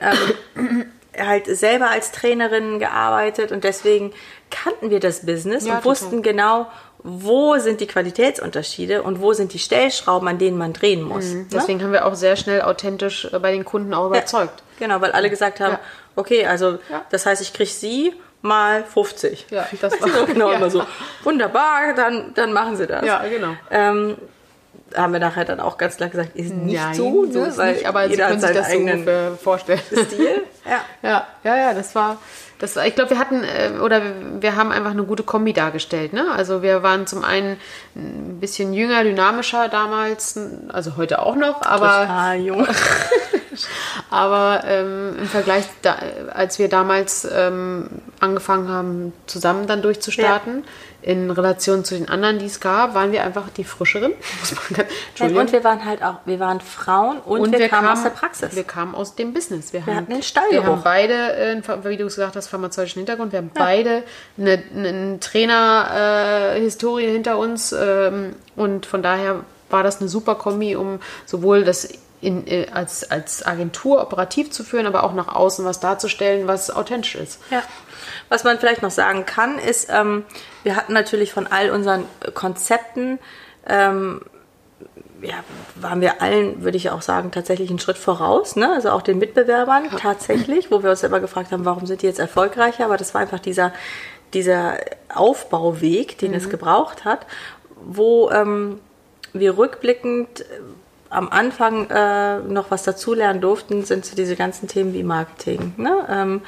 ähm, 0.56 0.86
halt 1.18 1.48
selber 1.48 1.89
als 1.89 2.12
Trainerin 2.12 2.80
gearbeitet 2.80 3.51
und 3.51 3.63
deswegen 3.63 4.13
kannten 4.50 4.89
wir 4.89 5.00
das 5.00 5.25
Business 5.25 5.65
Ja, 5.65 5.77
und 5.77 5.86
wussten 5.86 6.22
genau, 6.22 6.68
wo 7.03 7.58
sind 7.58 7.81
die 7.81 7.88
Qualitätsunterschiede 7.88 9.01
und 9.03 9.22
wo 9.22 9.34
sind 9.34 9.53
die 9.53 9.60
Stellschrauben, 9.60 10.27
an 10.27 10.38
denen 10.38 10.58
man 10.58 10.74
drehen 10.74 11.01
muss. 11.01 11.25
Ne? 11.34 11.46
Deswegen 11.51 11.81
haben 11.84 11.91
wir 11.93 12.05
auch 12.05 12.15
sehr 12.15 12.36
schnell 12.36 12.62
authentisch 12.62 13.25
äh, 13.31 13.39
bei 13.39 13.51
den 13.51 13.65
Kunden 13.65 13.93
auch 13.93 14.08
überzeugt. 14.08 14.62
Genau, 14.79 15.01
weil 15.01 15.12
alle 15.12 15.29
gesagt 15.29 15.60
haben, 15.60 15.74
Ja. 15.74 15.79
okay, 16.15 16.46
also 16.46 16.77
Ja. 16.91 17.03
das 17.10 17.25
heißt, 17.25 17.41
ich 17.41 17.53
kriege 17.53 17.70
sie 17.70 18.13
mal 18.43 18.84
50. 18.84 19.48
Ja, 19.50 19.67
das 19.81 19.93
war- 20.01 20.08
noch 20.10 20.25
genau 20.27 20.50
ja. 20.51 20.58
immer 20.58 20.70
so. 20.70 20.84
Wunderbar, 21.24 21.93
dann, 21.96 22.34
dann 22.36 22.53
machen 22.53 22.75
sie 22.77 22.88
das. 22.88 23.05
Ja, 23.05 23.24
genau. 23.27 23.53
Ähm, 23.72 24.17
haben 24.96 25.13
wir 25.13 25.20
nachher 25.22 25.46
dann 25.46 25.60
auch 25.62 25.77
ganz 25.77 25.98
klar 25.98 26.10
gesagt, 26.10 26.36
ist 26.36 26.53
nicht 26.53 26.75
Nein, 26.75 26.93
so, 26.93 27.25
so 27.31 27.39
ne? 27.39 27.48
ist 27.48 27.58
weil 27.58 27.74
nicht, 27.75 27.86
aber 27.86 28.03
Sie 28.05 28.12
jeder 28.12 28.27
können 28.27 28.41
hat 28.41 28.48
sich 28.48 28.58
das 28.58 28.67
so 28.67 28.74
eigenen 28.74 28.93
ungefähr 29.00 29.31
vorstellen. 29.41 29.81
Stil. 29.88 30.43
Ja. 30.63 30.81
Ja, 31.01 31.27
ja, 31.43 31.58
ja, 31.58 31.74
das 31.74 31.96
war, 31.96 32.17
das 32.62 32.77
ich 32.77 32.94
glaube, 32.94 33.10
wir 33.10 33.18
hatten, 33.18 33.44
äh, 33.44 33.80
oder 33.82 34.03
wir, 34.39 34.56
haben 34.56 34.72
einfach 34.72 34.91
eine 34.91 35.03
gute 35.03 35.24
Kombi 35.24 35.51
dargestellt. 35.51 36.13
Ne? 36.13 36.32
Also 36.32 36.62
wir 36.62 36.84
waren 36.84 37.08
zum 37.08 37.24
einen 37.24 37.58
ein 37.96 38.39
bisschen 38.39 38.74
jünger, 38.74 39.03
dynamischer 39.03 39.68
damals, 39.68 40.39
also 40.70 40.96
heute 40.96 41.24
auch 41.24 41.36
noch, 41.36 41.63
aber 41.63 42.01
Total 42.01 42.39
jung. 42.39 42.68
Aber 44.10 44.63
ähm, 44.65 45.18
im 45.20 45.27
Vergleich, 45.27 45.65
da, 45.82 45.98
als 46.34 46.58
wir 46.58 46.70
damals 46.70 47.27
ähm, 47.30 47.89
angefangen 48.22 48.70
haben, 48.70 49.13
zusammen 49.27 49.68
dann 49.68 49.82
durchzustarten, 49.82 50.63
in 51.01 51.31
Relation 51.31 51.84
zu 51.84 51.96
den 51.96 52.10
anderen, 52.10 52.39
die 52.39 52.46
es 52.46 52.60
gab, 52.60 52.93
waren 52.93 53.12
wir 53.12 53.24
einfach 53.24 53.50
die 53.50 53.63
frischeren. 53.63 54.13
Und 55.20 55.51
wir 55.51 55.63
waren 55.63 55.84
halt 55.86 56.03
auch, 56.03 56.17
wir 56.25 56.39
waren 56.39 56.62
Frauen 56.62 57.20
und, 57.20 57.51
wir, 57.51 57.70
kamen 57.70 57.88
aus 57.88 58.03
der 58.03 58.10
Praxis. 58.10 58.55
Wir 58.55 58.63
kamen 58.63 58.96
aus 58.96 59.15
dem 59.15 59.34
Business. 59.34 59.74
Wir, 59.74 59.86
haben, 59.86 59.96
hatten 59.96 60.12
den 60.12 60.24
Stallgeruch. 60.24 60.63
Wir 60.63 60.72
haben 60.72 60.81
beide, 60.84 61.36
äh, 61.36 61.86
wie 61.86 61.98
du 61.98 62.05
gesagt 62.05 62.36
hast, 62.36 62.48
pharmazeutischen 62.48 63.00
Hintergrund. 63.00 63.31
Wir 63.31 63.39
haben 63.39 63.51
beide 63.53 64.03
eine, 64.38 64.63
eine 64.75 65.20
Trainer-Historie 65.20 67.08
hinter 67.08 67.38
uns. 67.38 67.74
Ähm, 67.77 68.36
und 68.55 68.86
von 68.86 69.01
daher 69.01 69.43
war 69.70 69.84
das 69.84 70.00
eine 70.00 70.10
super 70.10 70.36
Kombi, 70.36 70.75
um 70.75 71.00
sowohl 71.25 71.63
das 71.63 71.89
in, 72.22 72.48
äh, 72.48 72.68
als, 72.72 73.10
als 73.10 73.46
Agentur 73.46 74.01
operativ 74.01 74.51
zu 74.51 74.63
führen, 74.63 74.86
aber 74.86 75.04
auch 75.04 75.13
nach 75.13 75.28
außen 75.28 75.66
was 75.66 75.80
darzustellen, 75.80 76.48
was 76.48 76.72
authentisch 76.72 77.16
ist. 77.16 77.42
Ja. 77.50 77.63
Was 78.30 78.44
man 78.44 78.60
vielleicht 78.60 78.82
noch 78.82 78.92
sagen 78.92 79.25
kann, 79.25 79.58
ist, 79.58 79.90
ähm, 79.92 80.24
wir 80.63 80.75
hatten 80.75 80.94
natürlich 80.94 81.34
von 81.34 81.48
all 81.48 81.72
unseren 81.72 82.06
Konzepten, 82.34 83.20
ähm, 83.68 84.22
ja, 85.22 85.36
waren 85.75 86.01
wir 86.01 86.22
allen, 86.22 86.63
würde 86.63 86.78
ich 86.78 86.90
auch 86.90 87.01
sagen, 87.01 87.32
tatsächlich 87.32 87.70
einen 87.70 87.80
Schritt 87.80 87.98
voraus, 87.98 88.56
ne? 88.56 88.72
also 88.72 88.90
auch 88.90 89.01
den 89.01 89.20
Mitbewerbern 89.20 89.90
tatsächlich, 89.98 90.72
wo 90.72 90.82
wir 90.82 90.90
uns 90.92 91.04
immer 91.04 91.20
gefragt 91.20 91.51
haben, 91.51 91.66
warum 91.66 91.86
sind 91.86 92.01
die 92.01 92.08
jetzt 92.08 92.20
erfolgreicher, 92.20 92.86
aber 92.86 92.98
das 92.98 93.13
war 93.13 93.22
einfach 93.22 93.40
dieser, 93.40 93.72
dieser 94.34 94.78
Aufbauweg, 95.13 96.18
den 96.18 96.34
es 96.34 96.50
gebraucht 96.50 97.06
hat, 97.06 97.28
wo 97.84 98.32
ähm, 98.32 98.80
wir 99.34 99.58
rückblickend 99.58 100.46
am 101.12 101.30
Anfang 101.30 101.89
äh, 101.89 102.39
noch 102.39 102.72
was 102.72 102.84
dazulernen 102.84 103.41
durften, 103.41 103.84
sind 103.84 104.06
so 104.06 104.15
diese 104.15 104.36
ganzen 104.36 104.68
Themen 104.68 104.94
wie 104.94 105.03
Marketing. 105.03 105.74
Ne? 105.77 106.08
Ähm, 106.10 106.41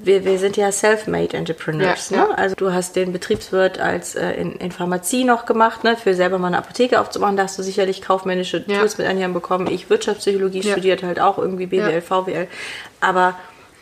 wir, 0.00 0.24
wir 0.24 0.38
sind 0.38 0.56
ja 0.56 0.70
self-made 0.70 1.36
Entrepreneurs. 1.36 2.10
Ja, 2.10 2.18
ne? 2.18 2.26
ja. 2.28 2.34
Also 2.36 2.54
du 2.54 2.72
hast 2.72 2.94
den 2.96 3.12
Betriebswirt 3.12 3.80
als 3.80 4.14
äh, 4.14 4.32
in, 4.32 4.52
in 4.52 4.70
Pharmazie 4.70 5.24
noch 5.24 5.46
gemacht, 5.46 5.84
ne? 5.84 5.96
für 5.96 6.14
selber 6.14 6.38
mal 6.38 6.48
eine 6.48 6.58
Apotheke 6.58 7.00
aufzumachen. 7.00 7.36
Da 7.36 7.44
hast 7.44 7.58
du 7.58 7.62
sicherlich 7.62 8.02
kaufmännische 8.02 8.62
Ja. 8.66 8.78
Tools 8.78 8.98
mit 8.98 9.08
an 9.08 9.16
die 9.16 9.24
Hand 9.24 9.34
bekommen. 9.34 9.66
Ich 9.66 9.90
Wirtschaftspsychologie 9.90 10.62
studiert 10.62 11.02
halt 11.02 11.18
auch 11.18 11.38
irgendwie 11.38 11.66
BWL. 11.66 12.02
VWL. 12.02 12.46
Aber 13.00 13.34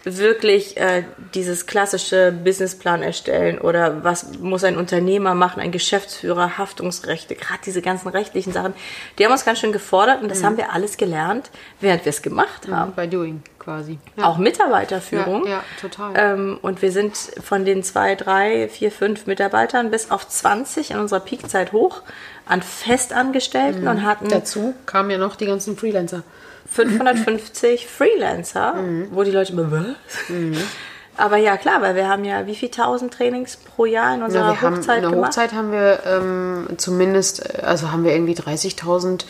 wirklich 0.08 0.76
äh, 0.76 1.02
dieses 1.34 1.66
klassische 1.66 2.30
Businessplan 2.32 3.02
erstellen 3.02 3.58
oder 3.58 4.04
was 4.04 4.38
muss 4.38 4.62
ein 4.62 4.76
Unternehmer 4.76 5.34
machen, 5.34 5.60
ein 5.60 5.72
Geschäftsführer, 5.72 6.58
Haftungsrechte, 6.58 7.34
gerade 7.34 7.58
diese 7.66 7.82
ganzen 7.82 8.08
rechtlichen 8.08 8.52
Sachen, 8.52 8.72
die 9.18 9.24
haben 9.24 9.32
uns 9.32 9.44
ganz 9.44 9.58
schön 9.58 9.72
gefordert 9.72 10.22
und 10.22 10.30
das 10.30 10.40
Mhm. 10.42 10.46
haben 10.46 10.56
wir 10.58 10.72
alles 10.72 10.96
gelernt, 10.96 11.50
während 11.80 12.04
wir 12.04 12.10
es 12.10 12.22
gemacht 12.22 12.68
haben. 12.70 12.92
By 12.92 13.08
doing 13.08 13.42
quasi. 13.58 13.98
Auch 14.22 14.38
Mitarbeiterführung. 14.38 15.44
Ja, 15.44 15.50
ja, 15.50 15.64
total. 15.80 16.12
Ähm, 16.16 16.58
und 16.62 16.82
wir 16.82 16.92
sind 16.92 17.16
von 17.42 17.64
den 17.64 17.82
zwei, 17.82 18.14
drei, 18.14 18.68
vier, 18.68 18.92
fünf 18.92 19.26
Mitarbeitern 19.26 19.90
bis 19.90 20.12
auf 20.12 20.28
20 20.28 20.92
in 20.92 20.98
unserer 21.00 21.18
Peakzeit 21.20 21.72
hoch 21.72 22.02
an 22.46 22.62
Festangestellten 22.62 23.82
Mhm. 23.82 23.88
und 23.88 24.04
hatten 24.04 24.28
Dazu 24.28 24.74
kamen 24.86 25.10
ja 25.10 25.18
noch 25.18 25.34
die 25.34 25.46
ganzen 25.46 25.76
Freelancer. 25.76 26.22
550 26.70 27.86
Freelancer, 27.86 28.74
Mhm. 28.74 29.08
wo 29.12 29.22
die 29.22 29.30
Leute 29.30 29.52
immer, 29.52 29.70
was? 29.70 29.84
Aber 31.18 31.38
ja, 31.38 31.56
klar, 31.56 31.80
weil 31.80 31.94
wir 31.94 32.08
haben 32.08 32.24
ja 32.24 32.46
wie 32.46 32.54
viel 32.54 32.68
tausend 32.70 33.14
Trainings 33.14 33.56
pro 33.56 33.86
Jahr 33.86 34.14
in 34.14 34.22
unserer 34.22 34.48
Ja, 34.48 34.50
wir 34.52 34.60
haben, 34.60 34.76
Hochzeit 34.76 34.96
in 34.96 35.02
der 35.02 35.10
gemacht. 35.12 35.28
Hochzeit 35.30 35.54
haben 35.54 35.72
wir 35.72 36.00
ähm, 36.06 36.66
zumindest, 36.76 37.54
äh, 37.58 37.62
also 37.62 37.90
haben 37.90 38.04
wir 38.04 38.12
irgendwie 38.12 38.34
30.000 38.34 39.24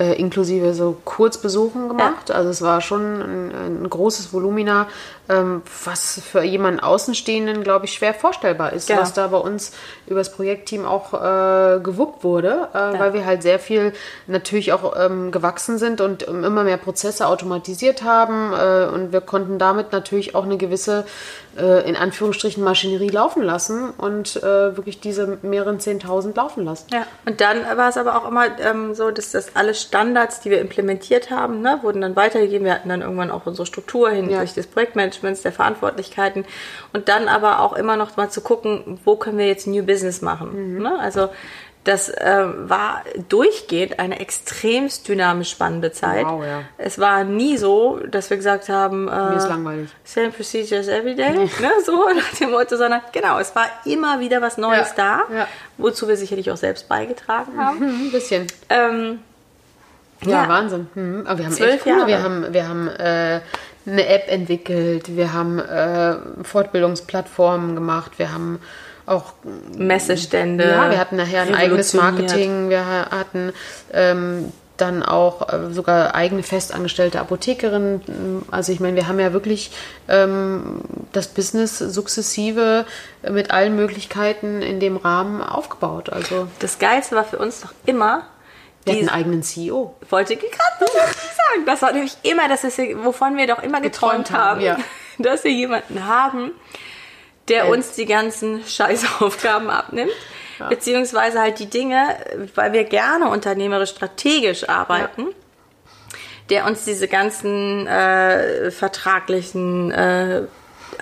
äh, 0.00 0.14
inklusive 0.14 0.72
so 0.72 0.96
Kurzbesuchen 1.04 1.88
gemacht. 1.88 2.30
Also 2.30 2.48
es 2.48 2.62
war 2.62 2.80
schon 2.80 3.20
ein, 3.20 3.52
ein 3.84 3.90
großes 3.90 4.32
Volumina, 4.32 4.88
ähm, 5.28 5.62
was 5.84 6.20
für 6.20 6.42
jemanden 6.42 6.80
Außenstehenden, 6.80 7.62
glaube 7.62 7.84
ich, 7.84 7.92
schwer 7.92 8.14
vorstellbar 8.14 8.72
ist, 8.72 8.88
Genau. 8.88 9.02
was 9.02 9.12
da 9.12 9.26
bei 9.28 9.36
uns 9.36 9.72
übers 10.06 10.32
Projektteam 10.32 10.86
auch 10.86 11.12
äh, 11.12 11.80
gewuppt 11.80 12.24
wurde, 12.24 12.68
äh, 12.72 12.98
weil 12.98 13.12
wir 13.12 13.26
halt 13.26 13.42
sehr 13.42 13.58
viel 13.58 13.92
natürlich 14.26 14.72
auch 14.72 14.94
ähm, 14.98 15.30
gewachsen 15.30 15.78
sind 15.78 16.00
und 16.00 16.26
ähm, 16.26 16.44
immer 16.44 16.64
mehr 16.64 16.78
Prozesse 16.78 17.26
automatisiert 17.26 18.02
haben 18.02 18.52
äh, 18.54 18.92
und 18.92 19.12
wir 19.12 19.20
konnten 19.20 19.58
damit 19.58 19.92
natürlich 19.92 20.34
auch 20.34 20.44
eine 20.44 20.56
gewisse 20.56 21.04
äh, 21.58 21.88
in 21.88 21.96
Anführungsstrichen 21.96 22.62
Maschinerie 22.62 23.08
laufen 23.08 23.42
lassen 23.42 23.90
und 23.90 24.36
äh, 24.36 24.76
wirklich 24.76 25.00
diese 25.00 25.38
mehreren 25.42 25.80
Zehntausend 25.80 26.36
laufen 26.36 26.64
lassen. 26.64 26.86
Ja, 26.92 27.06
und 27.26 27.40
dann 27.40 27.58
war 27.76 27.88
es 27.88 27.96
aber 27.96 28.16
auch 28.16 28.28
immer 28.28 28.46
ähm, 28.60 28.94
so, 28.94 29.10
dass 29.10 29.32
das 29.32 29.56
alle 29.56 29.74
Standards, 29.90 30.40
die 30.40 30.50
wir 30.50 30.60
implementiert 30.60 31.30
haben, 31.30 31.60
ne, 31.62 31.80
wurden 31.82 32.00
dann 32.00 32.14
weitergegeben. 32.14 32.64
Wir 32.64 32.74
hatten 32.74 32.88
dann 32.88 33.02
irgendwann 33.02 33.32
auch 33.32 33.44
unsere 33.44 33.66
Struktur 33.66 34.08
hinsichtlich 34.10 34.54
des 34.54 34.68
Projektmanagements, 34.68 35.42
der 35.42 35.52
Verantwortlichkeiten 35.52 36.44
und 36.92 37.08
dann 37.08 37.26
aber 37.26 37.58
auch 37.60 37.72
immer 37.72 37.96
noch 37.96 38.16
mal 38.16 38.30
zu 38.30 38.40
gucken, 38.40 39.00
wo 39.04 39.16
können 39.16 39.38
wir 39.38 39.48
jetzt 39.48 39.66
New 39.66 39.82
Business 39.82 40.22
machen. 40.22 40.78
Ne? 40.78 40.96
Also 41.00 41.28
Das 41.82 42.10
äh, 42.10 42.44
war 42.68 43.02
durchgehend 43.30 43.98
eine 43.98 44.20
extremst 44.20 45.08
dynamisch 45.08 45.50
spannende 45.50 45.90
Zeit. 45.92 46.26
Wow, 46.26 46.44
ja. 46.44 46.60
Es 46.76 46.98
war 46.98 47.24
nie 47.24 47.56
so, 47.56 47.98
dass 48.06 48.28
wir 48.28 48.36
gesagt 48.36 48.68
haben, 48.68 49.08
äh, 49.08 49.30
Mir 49.30 49.36
ist 49.38 49.48
langweilig. 49.48 49.88
Same 50.04 50.30
procedures 50.30 50.88
every 50.88 51.14
day, 51.14 51.32
ne, 51.32 51.70
so 51.86 52.04
nach 52.14 52.38
dem 52.38 52.50
Motto, 52.50 52.76
sondern 52.76 53.00
genau, 53.12 53.38
es 53.38 53.56
war 53.56 53.64
immer 53.86 54.20
wieder 54.20 54.42
was 54.42 54.58
Neues 54.58 54.92
Ja, 54.94 55.24
da, 55.30 55.34
ja. 55.34 55.48
wozu 55.78 56.06
wir 56.06 56.16
sicherlich 56.18 56.50
auch 56.50 56.58
selbst 56.58 56.86
beigetragen 56.86 57.52
haben. 57.56 57.82
Ein 57.82 58.10
bisschen. 58.12 58.46
Ähm, 58.68 59.20
Ja, 60.24 60.42
Ja. 60.44 60.48
Wahnsinn. 60.48 60.86
Mhm. 60.94 61.22
Aber 61.26 61.38
wir 61.38 61.46
haben 61.46 61.56
echt 61.56 61.82
coole. 61.84 61.96
Jahre. 61.96 62.06
Wir 62.08 62.22
haben, 62.22 62.46
wir 62.52 62.68
haben 62.68 62.88
äh, 62.88 63.40
eine 63.86 64.06
App 64.06 64.24
entwickelt, 64.28 65.16
wir 65.16 65.32
haben 65.32 65.58
äh, 65.58 66.16
Fortbildungsplattformen 66.42 67.74
gemacht, 67.74 68.12
wir 68.18 68.32
haben 68.32 68.60
auch 69.06 69.32
Messestände. 69.76 70.68
ja, 70.68 70.90
wir 70.90 70.98
hatten 70.98 71.16
nachher 71.16 71.42
ein 71.42 71.54
eigenes. 71.54 71.94
Marketing, 71.94 72.68
wir 72.68 72.86
ha- 72.86 73.10
hatten 73.10 73.52
ähm, 73.92 74.52
dann 74.76 75.02
auch 75.02 75.52
äh, 75.52 75.72
sogar 75.72 76.14
eigene 76.14 76.42
festangestellte 76.42 77.20
Apothekerin. 77.20 78.00
Also 78.50 78.72
ich 78.72 78.80
meine, 78.80 78.96
wir 78.96 79.08
haben 79.08 79.18
ja 79.18 79.32
wirklich 79.32 79.72
ähm, 80.08 80.82
das 81.12 81.28
Business 81.28 81.78
sukzessive 81.78 82.84
mit 83.28 83.50
allen 83.50 83.74
Möglichkeiten 83.76 84.62
in 84.62 84.80
dem 84.80 84.96
Rahmen 84.96 85.42
aufgebaut. 85.42 86.10
Also 86.10 86.46
Das 86.60 86.78
Geilste 86.78 87.16
war 87.16 87.24
für 87.24 87.38
uns 87.38 87.62
doch 87.62 87.72
immer, 87.86 88.22
die, 88.86 88.98
einen 88.98 89.08
eigenen 89.08 89.42
CEO. 89.42 89.94
wollte 90.08 90.34
ich 90.34 90.40
gerade 90.40 90.92
sagen, 90.92 91.66
das 91.66 91.82
war 91.82 91.92
nämlich 91.92 92.16
immer, 92.22 92.48
das 92.48 92.64
ist, 92.64 92.78
wovon 92.78 93.36
wir 93.36 93.46
doch 93.46 93.62
immer 93.62 93.80
geträumt, 93.80 94.28
Geträumt 94.28 94.30
haben, 94.30 94.60
ja. 94.60 94.76
dass 95.18 95.44
wir 95.44 95.52
jemanden 95.52 96.06
haben, 96.06 96.52
der 97.48 97.64
Ja. 97.66 97.70
uns 97.70 97.92
die 97.92 98.06
ganzen 98.06 98.64
Scheißaufgaben 98.66 99.70
abnimmt. 99.70 100.12
Beziehungsweise 100.68 101.40
halt 101.40 101.58
die 101.58 101.70
Dinge, 101.70 102.16
weil 102.54 102.74
wir 102.74 102.84
gerne 102.84 103.30
unternehmerisch 103.30 103.90
strategisch 103.92 104.68
arbeiten, 104.68 105.28
der 106.50 106.66
uns 106.66 106.84
diese 106.84 107.08
ganzen 107.08 107.86
äh, 107.86 108.70
vertraglichen 108.70 109.90
äh, 109.90 110.42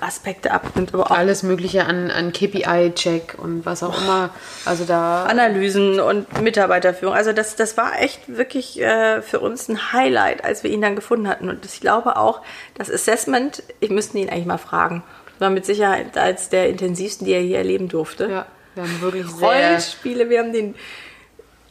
Aspekte 0.02 0.50
abnimmt, 0.50 0.94
aber 0.94 1.10
auch 1.10 1.16
Alles 1.16 1.42
Mögliche 1.42 1.84
an, 1.84 2.10
an 2.10 2.32
KPI-Check 2.32 3.34
und 3.38 3.64
was 3.66 3.82
auch 3.82 4.00
immer. 4.02 4.30
Also 4.64 4.84
da 4.84 5.24
Analysen 5.24 6.00
und 6.00 6.40
Mitarbeiterführung. 6.42 7.14
Also 7.14 7.32
das, 7.32 7.56
das 7.56 7.76
war 7.76 8.00
echt 8.00 8.20
wirklich 8.36 8.80
äh, 8.80 9.22
für 9.22 9.40
uns 9.40 9.68
ein 9.68 9.92
Highlight, 9.92 10.44
als 10.44 10.62
wir 10.62 10.70
ihn 10.70 10.80
dann 10.82 10.96
gefunden 10.96 11.28
hatten. 11.28 11.48
Und 11.48 11.64
ich 11.64 11.80
glaube 11.80 12.16
auch, 12.16 12.42
das 12.76 12.90
Assessment, 12.90 13.62
ich 13.80 13.90
müsste 13.90 14.18
ihn 14.18 14.28
eigentlich 14.30 14.46
mal 14.46 14.58
fragen, 14.58 15.02
war 15.38 15.50
mit 15.50 15.64
Sicherheit 15.66 16.16
als 16.18 16.48
der 16.48 16.68
intensivsten, 16.68 17.26
die 17.26 17.32
er 17.32 17.40
hier 17.40 17.58
erleben 17.58 17.88
durfte. 17.88 18.24
ja, 18.28 18.46
wir 18.74 18.82
haben 18.82 19.00
wirklich. 19.00 19.26
Rollenspiele, 19.40 20.28
wir 20.30 20.40
haben 20.40 20.52
den 20.52 20.74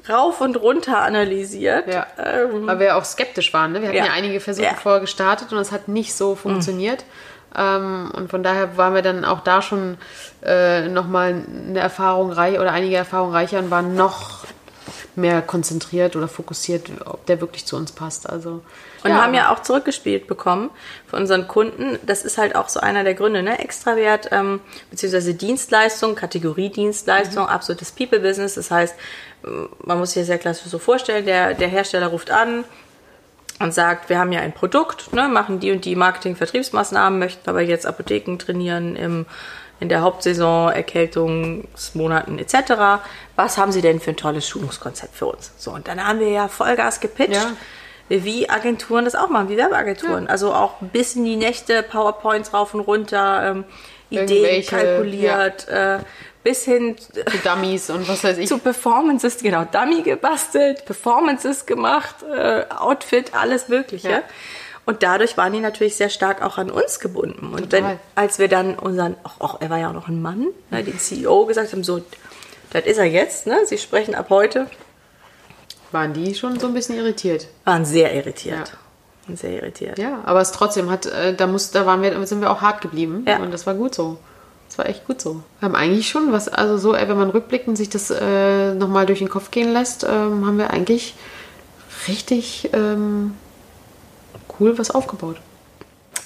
rauf 0.09 0.39
und 0.39 0.55
runter 0.55 0.99
analysiert. 0.99 1.93
Ja. 1.93 2.07
Ähm, 2.17 2.65
Weil 2.65 2.79
wir 2.79 2.95
auch 2.97 3.03
skeptisch 3.03 3.53
waren. 3.53 3.73
Ne? 3.73 3.81
Wir 3.81 3.89
hatten 3.89 3.97
ja, 3.97 4.05
Ja. 4.05 4.11
einige 4.13 4.39
Versuche 4.39 4.65
Ja. 4.67 4.73
vorher 4.75 5.01
gestartet 5.01 5.51
und 5.51 5.57
es 5.57 5.71
hat 5.73 5.89
nicht 5.89 6.13
so 6.15 6.35
funktioniert. 6.35 7.03
Ähm, 7.55 8.11
und 8.15 8.29
von 8.29 8.43
daher 8.43 8.77
waren 8.77 8.93
wir 8.93 9.01
dann 9.01 9.25
auch 9.25 9.41
da 9.41 9.61
schon 9.61 9.97
äh, 10.43 10.87
nochmal 10.87 11.43
eine 11.69 11.79
Erfahrung 11.79 12.31
reich 12.31 12.59
oder 12.59 12.71
einige 12.71 12.95
Erfahrungen 12.95 13.33
reicher 13.33 13.59
und 13.59 13.71
waren 13.71 13.95
noch 13.95 14.45
mehr 15.15 15.41
konzentriert 15.41 16.15
oder 16.15 16.27
fokussiert, 16.27 16.91
ob 17.05 17.25
der 17.25 17.41
wirklich 17.41 17.65
zu 17.65 17.75
uns 17.75 17.91
passt. 17.91 18.29
Also 18.29 18.61
Und 19.03 19.13
haben 19.13 19.33
ja 19.33 19.51
auch 19.51 19.63
zurückgespielt 19.63 20.27
bekommen 20.27 20.69
von 21.07 21.21
unseren 21.21 21.47
Kunden. 21.47 21.97
Das 22.05 22.23
ist 22.23 22.37
halt 22.37 22.55
auch 22.55 22.69
so 22.69 22.79
einer 22.79 23.03
der 23.03 23.15
Gründe, 23.15 23.41
ne? 23.41 23.57
Extrawert, 23.57 24.29
ähm, 24.31 24.59
beziehungsweise 24.91 25.33
Dienstleistung, 25.33 26.13
Kategorie 26.13 26.69
Dienstleistung, 26.69 27.45
Mhm. 27.45 27.49
absolutes 27.49 27.91
People-Business. 27.91 28.53
Das 28.55 28.69
heißt, 28.69 28.95
man 29.83 29.97
muss 29.97 30.11
sich 30.11 30.21
das 30.21 30.29
ja 30.29 30.37
klassisch 30.37 30.67
so 30.69 30.77
vorstellen, 30.77 31.25
der, 31.25 31.55
der 31.55 31.67
Hersteller 31.67 32.07
ruft 32.07 32.29
an 32.29 32.63
und 33.59 33.73
sagt, 33.73 34.09
wir 34.09 34.19
haben 34.19 34.31
ja 34.31 34.41
ein 34.41 34.53
Produkt, 34.53 35.13
ne, 35.13 35.27
machen 35.27 35.59
die 35.59 35.71
und 35.71 35.85
die 35.85 35.95
Marketing-Vertriebsmaßnahmen, 35.95 37.17
möchten 37.17 37.49
aber 37.49 37.61
jetzt 37.61 37.85
Apotheken 37.85 38.37
trainieren 38.37 38.95
im, 38.95 39.25
in 39.79 39.89
der 39.89 40.01
Hauptsaison, 40.01 40.71
Erkältungsmonaten 40.71 42.39
etc. 42.39 43.01
Was 43.35 43.57
haben 43.57 43.71
Sie 43.71 43.81
denn 43.81 43.99
für 43.99 44.11
ein 44.11 44.17
tolles 44.17 44.47
Schulungskonzept 44.47 45.15
für 45.15 45.27
uns? 45.27 45.51
So, 45.57 45.71
und 45.71 45.87
dann 45.87 46.05
haben 46.05 46.19
wir 46.19 46.29
ja 46.29 46.47
Vollgas 46.47 46.99
gepitcht 46.99 47.33
Ja. 47.33 47.51
wie 48.09 48.49
Agenturen 48.49 49.05
das 49.05 49.15
auch 49.15 49.29
machen, 49.29 49.49
wie 49.49 49.57
Werbeagenturen. 49.57 50.27
Also 50.27 50.53
auch 50.53 50.75
bis 50.79 51.15
in 51.15 51.25
die 51.25 51.35
Nächte, 51.35 51.83
PowerPoints 51.83 52.53
rauf 52.53 52.73
und 52.73 52.81
runter, 52.81 53.51
ähm, 53.51 53.65
Ideen 54.09 54.65
kalkuliert, 54.65 55.67
äh, 55.67 55.99
bis 56.47 56.63
hin 56.63 56.95
für 57.27 57.37
Dummies 57.39 57.89
und 57.89 58.07
was 58.07 58.23
weiß 58.23 58.37
ich. 58.37 58.47
zu 58.47 58.57
Performances, 58.57 59.39
genau, 59.39 59.65
Dummy 59.65 60.01
gebastelt, 60.01 60.85
Performances 60.85 61.65
gemacht, 61.65 62.15
äh, 62.23 62.63
Outfit, 62.73 63.33
alles 63.33 63.67
Mögliche. 63.67 64.09
Ja. 64.09 64.21
Und 64.85 65.03
dadurch 65.03 65.35
waren 65.35 65.51
die 65.51 65.59
natürlich 65.59 65.97
sehr 65.97 66.09
stark 66.09 66.41
auch 66.41 66.57
an 66.57 66.71
uns 66.71 67.01
gebunden. 67.01 67.47
Und 67.53 67.73
wenn, 67.73 67.83
Total. 67.83 67.99
als 68.15 68.39
wir 68.39 68.47
dann 68.47 68.79
unseren, 68.79 69.17
auch, 69.23 69.41
auch, 69.41 69.61
er 69.61 69.69
war 69.69 69.77
ja 69.77 69.89
auch 69.89 69.93
noch 69.93 70.07
ein 70.07 70.21
Mann, 70.21 70.47
ne, 70.71 70.81
den 70.85 70.97
CEO 70.97 71.45
gesagt 71.45 71.73
haben, 71.73 71.83
so, 71.83 72.01
das 72.71 72.85
ist 72.85 72.97
er 72.97 73.03
jetzt, 73.03 73.45
ne? 73.47 73.57
Sie 73.65 73.77
sprechen 73.77 74.15
ab 74.15 74.27
heute, 74.29 74.67
Waren 75.91 76.13
die 76.13 76.33
schon 76.35 76.59
so 76.59 76.67
ein 76.67 76.73
bisschen 76.73 76.95
irritiert. 76.97 77.47
waren 77.65 77.83
sehr 77.83 78.13
irritiert. 78.13 78.69
Ja. 78.69 79.27
Waren 79.27 79.35
sehr 79.37 79.51
irritiert. 79.51 79.97
Ja, 79.99 80.21
aber 80.25 80.39
es 80.39 80.53
trotzdem 80.53 80.89
hat, 80.89 81.05
äh, 81.07 81.33
da 81.35 81.47
muss, 81.47 81.71
da 81.71 81.85
waren 81.85 82.01
wir, 82.01 82.25
sind 82.25 82.39
wir 82.39 82.49
auch 82.51 82.61
hart 82.61 82.79
geblieben 82.81 83.25
Ja. 83.27 83.37
und 83.39 83.51
das 83.53 83.65
war 83.67 83.73
gut 83.73 83.93
so. 83.93 84.17
Das 84.77 84.85
war 84.85 84.89
echt 84.91 85.07
gut 85.07 85.19
so. 85.19 85.41
Wir 85.59 85.67
haben 85.69 85.75
eigentlich 85.75 86.07
schon 86.07 86.31
was, 86.31 86.47
also 86.49 86.77
so, 86.77 86.93
wenn 86.93 87.17
man 87.17 87.31
rückblickend 87.31 87.77
sich 87.77 87.89
das 87.89 88.11
äh, 88.11 88.73
nochmal 88.75 89.07
durch 89.07 89.19
den 89.19 89.27
Kopf 89.29 89.49
gehen 89.49 89.73
lässt, 89.73 90.03
ähm, 90.03 90.45
haben 90.45 90.57
wir 90.59 90.69
eigentlich 90.71 91.15
richtig 92.07 92.69
ähm, 92.73 93.33
cool 94.59 94.77
was 94.77 94.91
aufgebaut. 94.91 95.37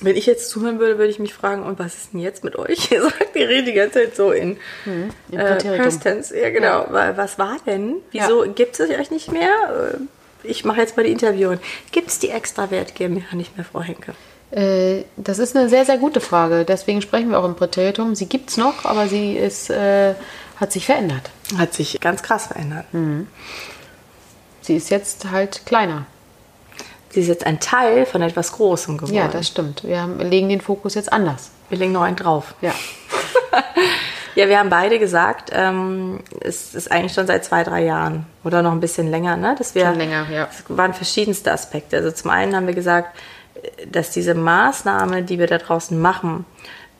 Wenn 0.01 0.17
ich 0.17 0.25
jetzt 0.25 0.49
zuhören 0.49 0.79
würde, 0.79 0.97
würde 0.97 1.11
ich 1.11 1.19
mich 1.19 1.33
fragen, 1.33 1.63
und 1.63 1.77
was 1.79 1.95
ist 1.95 2.13
denn 2.13 2.19
jetzt 2.21 2.43
mit 2.43 2.55
euch? 2.57 2.91
Ihr 2.91 3.03
sagt, 3.03 3.35
ihr 3.35 3.47
redet 3.47 3.67
die 3.67 3.73
ganze 3.73 3.99
Zeit 3.99 4.15
so 4.15 4.31
in 4.31 4.57
Im 4.85 5.09
äh, 5.31 5.37
Präteritum. 5.37 5.85
Past 5.85 6.01
Tense. 6.03 6.37
Ja, 6.39 6.49
genau. 6.49 6.87
Wa- 6.89 7.13
Was 7.15 7.37
war 7.39 7.57
denn? 7.65 7.97
Wieso 8.11 8.41
gibt 8.53 8.79
es 8.79 8.89
euch 8.89 9.11
nicht 9.11 9.31
mehr? 9.31 9.93
Äh, 9.93 10.47
Ich 10.47 10.65
mache 10.65 10.81
jetzt 10.81 10.97
mal 10.97 11.03
die 11.03 11.11
Interviewen. 11.11 11.59
Gibt 11.91 12.09
es 12.09 12.19
die 12.19 12.29
Extrawert 12.31 12.95
GmbH 12.95 13.35
nicht 13.35 13.55
mehr, 13.55 13.65
Frau 13.65 13.81
Henke? 13.81 14.13
Äh, 14.51 15.03
das 15.17 15.39
ist 15.39 15.55
eine 15.55 15.69
sehr, 15.69 15.85
sehr 15.85 15.97
gute 15.97 16.19
Frage. 16.19 16.65
Deswegen 16.65 17.01
sprechen 17.01 17.29
wir 17.29 17.39
auch 17.39 17.45
im 17.45 17.55
Präteritum. 17.55 18.15
Sie 18.15 18.27
gibt 18.27 18.49
es 18.49 18.57
noch, 18.57 18.85
aber 18.85 19.07
sie 19.07 19.33
ist, 19.33 19.69
äh, 19.69 20.13
hat 20.57 20.71
sich 20.71 20.85
verändert. 20.85 21.29
Hat 21.57 21.73
sich 21.73 21.99
ganz 21.99 22.21
krass 22.21 22.47
verändert. 22.47 22.85
Sie 24.61 24.75
ist 24.75 24.89
jetzt 24.89 25.31
halt 25.31 25.65
kleiner. 25.65 26.05
Sie 27.09 27.21
ist 27.21 27.27
jetzt 27.27 27.45
ein 27.45 27.59
Teil 27.59 28.05
von 28.05 28.21
etwas 28.21 28.53
Großem 28.53 28.97
geworden. 28.97 29.15
Ja, 29.15 29.27
das 29.27 29.47
stimmt. 29.47 29.83
Wir 29.83 30.01
haben, 30.01 30.19
legen 30.19 30.47
den 30.47 30.61
Fokus 30.61 30.95
jetzt 30.95 31.11
anders. 31.11 31.51
Wir 31.69 31.77
legen 31.77 31.91
noch 31.91 32.03
einen 32.03 32.15
drauf. 32.15 32.53
Ja. 32.61 32.73
Ja, 34.35 34.47
wir 34.47 34.59
haben 34.59 34.69
beide 34.69 34.97
gesagt, 34.97 35.51
ähm, 35.53 36.19
es 36.39 36.73
ist 36.73 36.89
eigentlich 36.89 37.13
schon 37.13 37.27
seit 37.27 37.43
zwei, 37.43 37.63
drei 37.63 37.83
Jahren 37.83 38.25
oder 38.43 38.61
noch 38.61 38.71
ein 38.71 38.79
bisschen 38.79 39.11
länger, 39.11 39.35
ne? 39.35 39.55
Dass 39.57 39.75
wir, 39.75 39.85
Schon 39.85 39.97
länger, 39.97 40.25
ja. 40.31 40.47
Es 40.49 40.63
waren 40.69 40.93
verschiedenste 40.93 41.51
Aspekte. 41.51 41.97
Also 41.97 42.11
zum 42.11 42.31
einen 42.31 42.55
haben 42.55 42.65
wir 42.65 42.73
gesagt, 42.73 43.17
dass 43.91 44.11
diese 44.11 44.33
Maßnahme, 44.33 45.23
die 45.23 45.39
wir 45.39 45.47
da 45.47 45.57
draußen 45.57 45.99
machen, 45.99 46.45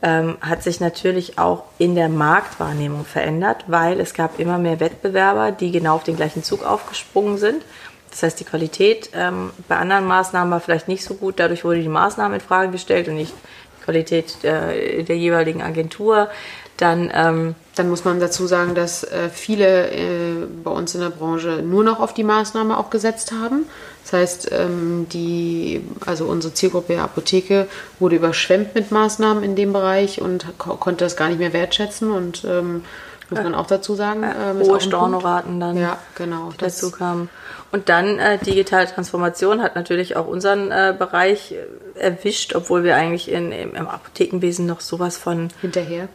ähm, 0.01 0.37
hat 0.41 0.63
sich 0.63 0.79
natürlich 0.79 1.37
auch 1.37 1.63
in 1.77 1.95
der 1.95 2.09
Marktwahrnehmung 2.09 3.05
verändert, 3.05 3.65
weil 3.67 3.99
es 3.99 4.13
gab 4.13 4.39
immer 4.39 4.57
mehr 4.57 4.79
Wettbewerber, 4.79 5.51
die 5.51 5.71
genau 5.71 5.95
auf 5.95 6.03
den 6.03 6.15
gleichen 6.15 6.43
Zug 6.43 6.65
aufgesprungen 6.65 7.37
sind. 7.37 7.63
Das 8.09 8.23
heißt, 8.23 8.39
die 8.39 8.45
Qualität 8.45 9.11
ähm, 9.13 9.51
bei 9.67 9.77
anderen 9.77 10.05
Maßnahmen 10.05 10.51
war 10.51 10.59
vielleicht 10.59 10.87
nicht 10.87 11.03
so 11.03 11.13
gut. 11.13 11.39
Dadurch 11.39 11.63
wurde 11.63 11.81
die 11.81 11.87
Maßnahme 11.87 12.35
in 12.35 12.41
Frage 12.41 12.71
gestellt 12.71 13.07
und 13.07 13.15
nicht 13.15 13.33
die 13.79 13.83
Qualität 13.83 14.43
äh, 14.43 15.03
der 15.03 15.17
jeweiligen 15.17 15.61
Agentur. 15.61 16.29
Dann 16.77 17.11
ähm, 17.13 17.55
Dann 17.75 17.89
muss 17.89 18.03
man 18.03 18.19
dazu 18.19 18.47
sagen, 18.47 18.75
dass 18.75 19.03
äh, 19.03 19.29
viele 19.29 19.89
äh, 19.91 20.45
bei 20.63 20.71
uns 20.71 20.93
in 20.93 21.01
der 21.01 21.09
Branche 21.09 21.63
nur 21.63 21.83
noch 21.83 22.01
auf 22.01 22.13
die 22.13 22.23
Maßnahme 22.23 22.77
auch 22.77 22.89
gesetzt 22.89 23.31
haben. 23.31 23.65
Das 24.03 24.13
heißt, 24.13 24.51
ähm, 24.51 25.07
die, 25.11 25.81
also 26.05 26.25
unsere 26.25 26.53
Zielgruppe 26.53 26.99
Apotheke 26.99 27.67
wurde 27.99 28.17
überschwemmt 28.17 28.75
mit 28.75 28.91
Maßnahmen 28.91 29.43
in 29.43 29.55
dem 29.55 29.71
Bereich 29.71 30.21
und 30.21 30.45
ko 30.57 30.75
konnte 30.75 31.05
das 31.05 31.15
gar 31.15 31.29
nicht 31.29 31.39
mehr 31.39 31.53
wertschätzen 31.53 32.11
und 32.11 32.43
ähm, 32.43 32.83
muss 33.29 33.43
man 33.43 33.55
auch 33.55 33.67
dazu 33.67 33.95
sagen. 33.95 34.23
ist 34.23 34.67
auch 34.67 34.73
hohe 34.73 34.81
Stornoraten 34.81 35.59
dann 35.61 35.77
Ja, 35.77 35.97
genau. 36.15 36.51
dazu 36.57 36.91
kamen. 36.91 37.29
Und 37.71 37.87
dann 37.87 38.19
äh, 38.19 38.37
digitale 38.37 38.87
Transformation 38.87 39.61
hat 39.61 39.75
natürlich 39.75 40.17
auch 40.17 40.27
unseren 40.27 40.71
äh, 40.71 40.93
Bereich 40.97 41.53
äh, 41.53 41.65
erwischt, 42.01 42.55
obwohl 42.55 42.83
wir 42.83 42.95
eigentlich 42.95 43.31
in, 43.31 43.51
im, 43.51 43.75
im 43.75 43.87
Apothekenwesen 43.87 44.65
noch 44.65 44.81
sowas 44.81 45.17
von, 45.17 45.49
Hinterher. 45.61 46.07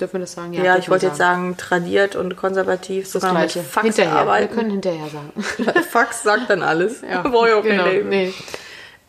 Dürfen 0.00 0.14
wir 0.14 0.20
das 0.20 0.32
sagen? 0.32 0.52
ja, 0.52 0.62
dürfen 0.62 0.78
ich 0.80 0.86
wir 0.86 0.90
wollte 0.92 1.06
jetzt 1.06 1.18
sagen, 1.18 1.56
tradiert 1.56 2.16
und 2.16 2.36
konservativ, 2.36 3.10
Das 3.12 3.22
Gleiche. 3.22 3.62
Fax 3.62 3.86
hinterher. 3.86 4.12
Wir 4.14 4.20
arbeiten. 4.20 4.54
können 4.54 4.70
hinterher 4.70 5.06
sagen. 5.08 5.80
Fax 5.90 6.22
sagt 6.22 6.50
dann 6.50 6.62
alles. 6.62 7.02
Auch 7.04 7.22
kein 7.24 7.62
genau. 7.62 7.86
Nee. 8.08 8.28
Und 8.28 8.34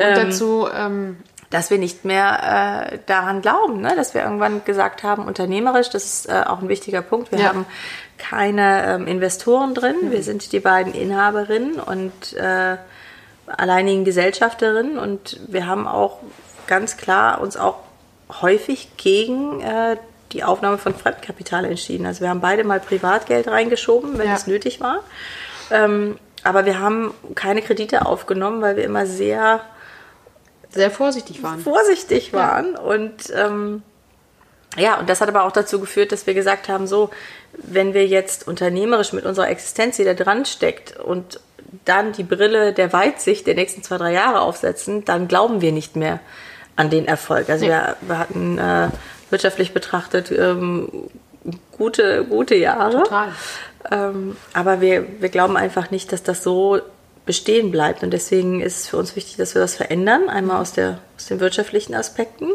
Ähm, 0.05 0.15
dazu, 0.15 0.67
ähm, 0.73 1.17
dass 1.49 1.71
wir 1.71 1.77
nicht 1.77 2.05
mehr 2.05 2.91
äh, 2.93 2.99
daran 3.07 3.41
glauben, 3.41 3.81
ne? 3.81 3.95
dass 3.95 4.13
wir 4.13 4.21
irgendwann 4.23 4.63
gesagt 4.65 5.03
haben, 5.03 5.25
unternehmerisch, 5.25 5.89
das 5.89 6.05
ist 6.05 6.29
äh, 6.29 6.43
auch 6.45 6.61
ein 6.61 6.69
wichtiger 6.69 7.01
Punkt. 7.01 7.31
Wir 7.31 7.39
Ja. 7.39 7.45
haben 7.49 7.65
keine 8.17 8.85
ähm, 8.95 9.07
Investoren 9.07 9.73
drin, 9.73 9.95
wir 10.09 10.23
sind 10.23 10.51
die 10.51 10.59
beiden 10.59 10.93
Inhaberinnen 10.93 11.79
und 11.79 12.33
äh, 12.33 12.77
alleinigen 13.57 14.05
Gesellschafterinnen 14.05 14.97
und 14.97 15.39
wir 15.47 15.65
haben 15.67 15.87
auch 15.87 16.19
ganz 16.67 16.97
klar 16.97 17.41
uns 17.41 17.57
auch 17.57 17.77
häufig 18.41 18.89
gegen 18.97 19.61
äh, 19.61 19.97
die 20.31 20.43
Aufnahme 20.43 20.77
von 20.77 20.93
Fremdkapital 20.93 21.65
entschieden. 21.65 22.05
Also 22.05 22.21
wir 22.21 22.29
haben 22.29 22.41
beide 22.41 22.63
mal 22.63 22.79
Privatgeld 22.79 23.47
reingeschoben, 23.47 24.17
wenn 24.19 24.27
Ja. 24.27 24.35
es 24.35 24.45
nötig 24.45 24.79
war. 24.79 24.99
Ähm, 25.71 26.19
aber 26.43 26.65
wir 26.65 26.79
haben 26.79 27.13
keine 27.35 27.61
Kredite 27.61 28.05
aufgenommen, 28.05 28.61
weil 28.61 28.75
wir 28.75 28.83
immer 28.83 29.05
sehr 29.07 29.61
Sehr 30.69 30.91
vorsichtig 30.91 31.41
waren. 31.41 31.59
vorsichtig 31.59 32.31
waren. 32.33 32.75
Und 32.75 33.31
ähm, 33.35 33.81
ja, 34.77 34.99
und 34.99 35.09
das 35.09 35.21
hat 35.21 35.29
aber 35.29 35.43
auch 35.43 35.51
dazu 35.51 35.79
geführt, 35.79 36.11
dass 36.11 36.27
wir 36.27 36.33
gesagt 36.33 36.69
haben, 36.69 36.87
so, 36.87 37.09
wenn 37.53 37.93
wir 37.93 38.05
jetzt 38.07 38.47
unternehmerisch 38.47 39.13
mit 39.13 39.25
unserer 39.25 39.49
Existenz, 39.49 39.97
die 39.97 40.03
da 40.03 40.13
dran 40.13 40.45
steckt 40.45 40.99
und 40.99 41.39
dann 41.85 42.13
die 42.13 42.23
Brille 42.23 42.73
der 42.73 42.93
Weitsicht 42.93 43.47
der 43.47 43.55
nächsten 43.55 43.83
zwei, 43.83 43.97
drei 43.97 44.13
Jahre 44.13 44.41
aufsetzen, 44.41 45.05
dann 45.05 45.27
glauben 45.27 45.61
wir 45.61 45.71
nicht 45.71 45.95
mehr 45.95 46.19
an 46.75 46.89
den 46.89 47.07
Erfolg. 47.07 47.49
Also 47.49 47.65
Nee. 47.65 47.71
wir, 47.71 47.95
wir 48.01 48.17
hatten 48.17 48.57
äh, 48.57 48.89
wirtschaftlich 49.29 49.73
betrachtet 49.73 50.31
ähm, 50.31 50.89
gute, 51.71 52.25
gute 52.25 52.55
Jahre. 52.55 53.03
Total. 53.03 53.29
Ähm, 53.91 54.37
aber 54.53 54.81
wir, 54.81 55.05
wir 55.19 55.29
glauben 55.29 55.57
einfach 55.57 55.91
nicht, 55.91 56.11
dass 56.11 56.23
das 56.23 56.43
so 56.43 56.79
bestehen 57.25 57.71
bleibt. 57.71 58.03
Und 58.03 58.11
deswegen 58.11 58.61
ist 58.61 58.79
es 58.79 58.87
für 58.87 58.97
uns 58.97 59.15
wichtig, 59.15 59.37
dass 59.37 59.53
wir 59.55 59.61
das 59.61 59.75
verändern. 59.75 60.29
Einmal 60.29 60.61
aus, 60.61 60.73
der, 60.73 60.99
aus 61.15 61.27
den 61.27 61.39
wirtschaftlichen 61.39 61.93
Aspekten, 61.93 62.49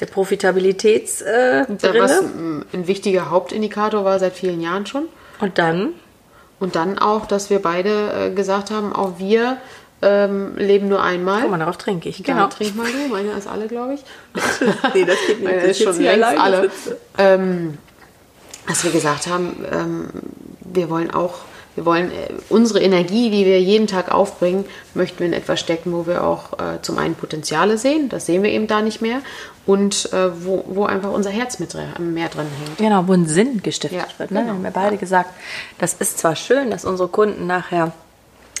der 0.00 0.06
Profitabilitätsbrille. 0.06 1.98
Äh, 1.98 2.00
Was 2.00 2.20
ein 2.20 2.86
wichtiger 2.86 3.30
Hauptindikator 3.30 4.04
war 4.04 4.18
seit 4.18 4.34
vielen 4.34 4.60
Jahren 4.60 4.86
schon. 4.86 5.08
und 5.40 5.58
dann, 5.58 5.94
Und 6.60 6.76
dann 6.76 6.98
auch, 6.98 7.26
dass 7.26 7.50
wir 7.50 7.60
beide 7.60 8.12
äh, 8.12 8.30
gesagt 8.34 8.70
haben, 8.70 8.92
auch 8.92 9.18
wir 9.18 9.58
ähm, 10.00 10.56
leben 10.56 10.88
nur 10.88 11.02
einmal. 11.02 11.42
guck 11.42 11.50
mal, 11.50 11.58
darauf 11.58 11.76
trinke 11.76 12.08
ich. 12.08 12.22
Genau. 12.22 12.46
trink 12.46 12.76
mal 12.76 12.86
du. 12.86 13.08
Meine 13.08 13.32
ist 13.32 13.48
alle, 13.48 13.66
glaube 13.66 13.94
ich. 13.94 14.04
nee, 14.94 15.04
das 15.04 15.16
geht 15.26 15.42
Meine 15.42 15.60
ist 15.62 15.82
schon 15.82 16.00
längst 16.00 16.38
alle. 16.38 16.70
Ähm, 17.16 17.78
dass 18.66 18.84
wir 18.84 18.90
gesagt 18.90 19.26
haben, 19.26 19.64
ähm, 19.72 20.08
wir 20.60 20.90
wollen 20.90 21.10
auch, 21.10 21.40
wir 21.78 21.84
wollen 21.86 22.10
äh, 22.10 22.28
unsere 22.48 22.80
Energie, 22.80 23.30
die 23.30 23.46
wir 23.46 23.60
jeden 23.62 23.86
Tag 23.86 24.10
aufbringen, 24.12 24.64
möchten 24.94 25.20
wir 25.20 25.26
in 25.28 25.32
etwas 25.32 25.60
stecken, 25.60 25.92
wo 25.92 26.08
wir 26.08 26.24
auch 26.24 26.54
äh, 26.58 26.82
zum 26.82 26.98
einen 26.98 27.14
Potenziale 27.14 27.78
sehen, 27.78 28.08
das 28.08 28.26
sehen 28.26 28.42
wir 28.42 28.50
eben 28.50 28.66
da 28.66 28.82
nicht 28.82 29.00
mehr, 29.00 29.20
und 29.64 30.12
äh, 30.12 30.44
wo, 30.44 30.64
wo 30.66 30.86
einfach 30.86 31.12
unser 31.12 31.30
Herz 31.30 31.60
mit 31.60 31.72
drin- 31.74 32.12
mehr 32.14 32.28
drin 32.30 32.46
hängt. 32.64 32.78
Genau, 32.78 33.06
wo 33.06 33.12
ein 33.12 33.26
Sinn 33.26 33.62
gestiftet 33.62 34.00
Ja, 34.00 34.18
wird. 34.18 34.32
Ne? 34.32 34.40
genau. 34.40 34.50
Wir 34.50 34.54
haben 34.56 34.64
ja 34.64 34.70
beide 34.70 34.96
gesagt, 34.96 35.30
das 35.78 35.92
ist 35.94 36.18
zwar 36.18 36.34
schön, 36.34 36.72
dass 36.72 36.84
unsere 36.84 37.08
Kunden 37.08 37.46
nachher 37.46 37.92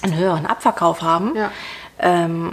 einen 0.02 0.16
höheren 0.16 0.46
Abverkauf 0.46 1.02
haben, 1.02 1.34
Ja. 1.34 1.50
ähm, 1.98 2.52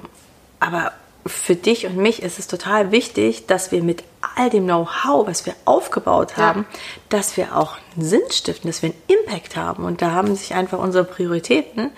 aber 0.60 0.94
für 1.28 1.56
dich 1.56 1.86
und 1.88 1.98
mich 1.98 2.22
ist 2.22 2.38
es 2.40 2.48
total 2.48 2.92
wichtig, 2.92 3.48
dass 3.48 3.72
wir 3.72 3.82
mit 3.82 4.04
all 4.36 4.50
dem 4.50 4.66
Know-how, 4.66 5.28
was 5.28 5.46
wir 5.46 5.56
aufgebaut 5.66 6.34
Ja. 6.38 6.44
haben, 6.44 6.66
dass 7.10 7.36
wir 7.38 7.56
auch 7.58 7.78
einen 7.96 8.06
Sinn 8.06 8.22
stiften, 8.32 8.70
dass 8.70 8.82
wir 8.84 8.92
einen 8.92 9.20
Impact 9.20 9.56
haben. 9.56 9.86
Und 9.86 10.02
da 10.02 10.12
haben 10.12 10.36
sich 10.36 10.54
einfach 10.54 10.78
unsere 10.78 11.04
Prioritäten 11.04 11.92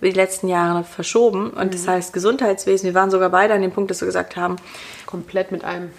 über 0.00 0.10
die 0.10 0.14
letzten 0.16 0.46
Jahre 0.48 0.84
verschoben. 0.84 1.50
Und 1.50 1.66
Mhm. 1.66 1.70
das 1.72 1.88
heißt 1.88 2.12
Gesundheitswesen, 2.12 2.86
wir 2.86 2.94
waren 2.94 3.10
sogar 3.10 3.30
beide 3.30 3.54
an 3.54 3.62
dem 3.62 3.72
Punkt, 3.72 3.90
dass 3.90 4.00
wir 4.00 4.06
gesagt 4.06 4.36
haben, 4.36 4.56
Komplett 5.06 5.50
mit 5.50 5.64
einem. 5.64 5.90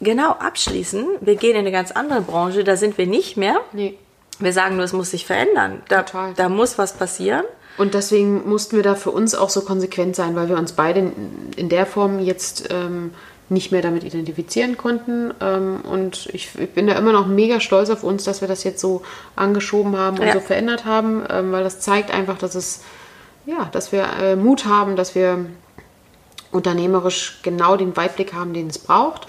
genau 0.00 0.30
abschließen, 0.32 1.06
wir 1.20 1.36
gehen 1.36 1.52
in 1.52 1.58
eine 1.58 1.70
ganz 1.72 1.92
andere 1.92 2.22
Branche, 2.22 2.64
da 2.64 2.76
sind 2.76 2.98
wir 2.98 3.06
nicht 3.06 3.36
mehr. 3.36 3.60
Nee. 3.72 3.96
Wir 4.40 4.52
sagen 4.52 4.74
nur, 4.74 4.84
es 4.84 4.92
muss 4.92 5.12
sich 5.12 5.24
verändern. 5.26 5.82
Da, 5.88 6.02
Total. 6.02 6.34
da 6.34 6.48
muss 6.48 6.78
was 6.78 6.94
passieren. 6.94 7.44
Und 7.76 7.94
deswegen 7.94 8.48
mussten 8.48 8.76
wir 8.76 8.82
da 8.84 8.94
für 8.94 9.10
uns 9.10 9.34
auch 9.34 9.50
so 9.50 9.62
konsequent 9.62 10.14
sein, 10.14 10.36
weil 10.36 10.48
wir 10.48 10.56
uns 10.56 10.72
beide 10.72 11.12
in, 11.56 11.68
der 11.68 11.86
Form 11.86 12.20
jetzt 12.20 12.68
ähm, 12.70 13.12
nicht 13.48 13.72
mehr 13.72 13.82
damit 13.82 14.04
identifizieren 14.04 14.76
konnten. 14.76 15.34
Ähm, 15.40 15.80
und 15.82 16.28
ich, 16.32 16.50
ich 16.58 16.70
bin 16.70 16.86
da 16.86 16.94
immer 16.94 17.12
noch 17.12 17.26
mega 17.26 17.60
stolz 17.60 17.90
auf 17.90 18.04
uns, 18.04 18.24
dass 18.24 18.40
wir 18.40 18.48
das 18.48 18.64
jetzt 18.64 18.80
so 18.80 19.02
angeschoben 19.36 19.96
haben 19.96 20.18
und 20.18 20.26
Ja. 20.26 20.34
so 20.34 20.40
verändert 20.40 20.84
haben, 20.84 21.24
ähm, 21.28 21.52
weil 21.52 21.64
das 21.64 21.80
zeigt 21.80 22.12
einfach, 22.12 22.38
dass 22.38 22.54
es, 22.54 22.80
ja, 23.44 23.68
dass 23.72 23.90
wir 23.92 24.06
äh, 24.22 24.36
Mut 24.36 24.66
haben, 24.66 24.94
dass 24.96 25.14
wir 25.14 25.44
unternehmerisch 26.52 27.40
genau 27.42 27.76
den 27.76 27.96
Weitblick 27.96 28.32
haben, 28.32 28.54
den 28.54 28.68
es 28.68 28.78
braucht. 28.78 29.26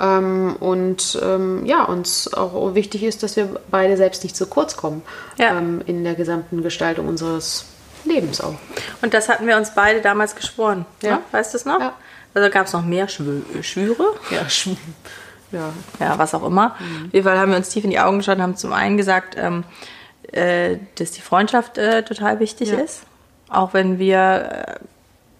Ähm, 0.00 0.54
und 0.60 1.18
ähm, 1.22 1.66
ja, 1.66 1.82
uns 1.84 2.32
auch 2.32 2.74
wichtig 2.76 3.02
ist, 3.02 3.24
dass 3.24 3.34
wir 3.36 3.60
beide 3.70 3.96
selbst 3.96 4.22
nicht 4.22 4.36
zu 4.36 4.46
kurz 4.46 4.76
kommen 4.76 5.02
Ja. 5.36 5.58
ähm, 5.58 5.80
in 5.86 6.04
der 6.04 6.14
gesamten 6.14 6.62
Gestaltung 6.62 7.08
unseres 7.08 7.64
Lebens 8.04 8.40
auch. 8.40 8.54
Und 9.02 9.14
das 9.14 9.28
hatten 9.28 9.46
wir 9.46 9.56
uns 9.56 9.74
beide 9.74 10.00
damals 10.00 10.34
geschworen. 10.36 10.86
Ja. 11.02 11.16
Ne? 11.16 11.22
Weißt 11.32 11.54
du 11.54 11.58
es 11.58 11.64
noch? 11.64 11.80
Ja. 11.80 11.94
Also 12.34 12.50
gab 12.50 12.66
es 12.66 12.72
noch 12.72 12.84
mehr 12.84 13.08
Schwö 13.08 13.40
Schwüre. 13.62 14.14
Ja, 14.30 14.46
ja. 15.52 15.72
Ja, 15.98 16.18
was 16.18 16.34
auch 16.34 16.44
immer. 16.44 16.76
Mhm. 16.78 17.06
Auf 17.06 17.14
jeden 17.14 17.26
Fall 17.26 17.38
haben 17.38 17.50
wir 17.50 17.56
uns 17.56 17.70
tief 17.70 17.84
in 17.84 17.90
die 17.90 17.98
Augen 18.00 18.18
geschaut 18.18 18.36
und 18.36 18.42
haben 18.42 18.56
zum 18.56 18.72
einen 18.72 18.96
gesagt, 18.96 19.34
ähm, 19.38 19.64
äh, 20.32 20.76
dass 20.96 21.12
die 21.12 21.22
Freundschaft 21.22 21.78
äh, 21.78 22.02
total 22.02 22.38
wichtig 22.40 22.70
Ja. 22.70 22.78
ist. 22.78 23.02
Auch 23.48 23.72
wenn 23.72 23.98
wir 23.98 24.78
äh, 24.78 24.84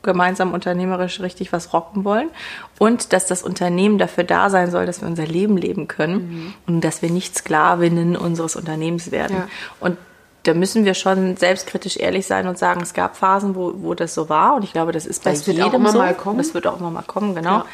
gemeinsam 0.03 0.55
unternehmerisch 0.55 1.21
richtig 1.21 1.53
was 1.53 1.73
rocken 1.75 2.05
wollen. 2.05 2.31
Und 2.79 3.13
dass 3.13 3.27
das 3.27 3.43
Unternehmen 3.43 3.99
dafür 3.99 4.25
da 4.25 4.49
sein 4.49 4.71
soll, 4.71 4.87
dass 4.87 5.03
wir 5.03 5.09
unser 5.09 5.27
Leben 5.27 5.57
leben 5.57 5.89
können 5.89 6.55
und 6.67 6.83
dass 6.83 7.03
wir 7.03 7.11
nicht 7.11 7.37
Sklavinnen 7.37 8.17
unseres 8.17 8.57
Unternehmens 8.57 9.11
werden. 9.11 9.37
Mhm. 9.37 9.43
Ja. 9.43 9.49
Und 9.81 9.99
da 10.45 10.55
müssen 10.55 10.85
wir 10.85 10.95
schon 10.95 11.37
selbstkritisch 11.37 11.97
ehrlich 11.97 12.27
sein 12.27 12.47
und 12.49 12.59
sagen, 12.59 12.81
es 12.81 12.95
gab 12.95 13.17
Phasen, 13.17 13.55
wo, 13.55 13.73
wo 13.77 13.95
das 13.95 14.15
so 14.15 14.29
war. 14.29 14.55
Und 14.55 14.65
ich 14.65 14.73
glaube, 14.73 14.93
das 14.93 15.05
ist 15.05 15.25
bei 15.25 15.31
Das 15.33 15.47
wird 15.47 15.57
jedem 15.59 15.71
auch 15.71 15.75
immer 15.75 15.91
so. 15.93 15.99
mal 15.99 16.15
kommen. 16.15 16.39
Das 16.39 16.55
wird 16.55 16.67
auch 16.67 16.79
immer 16.79 16.91
mal 16.91 17.03
kommen, 17.03 17.35
genau. 17.35 17.59
Ja. 17.59 17.67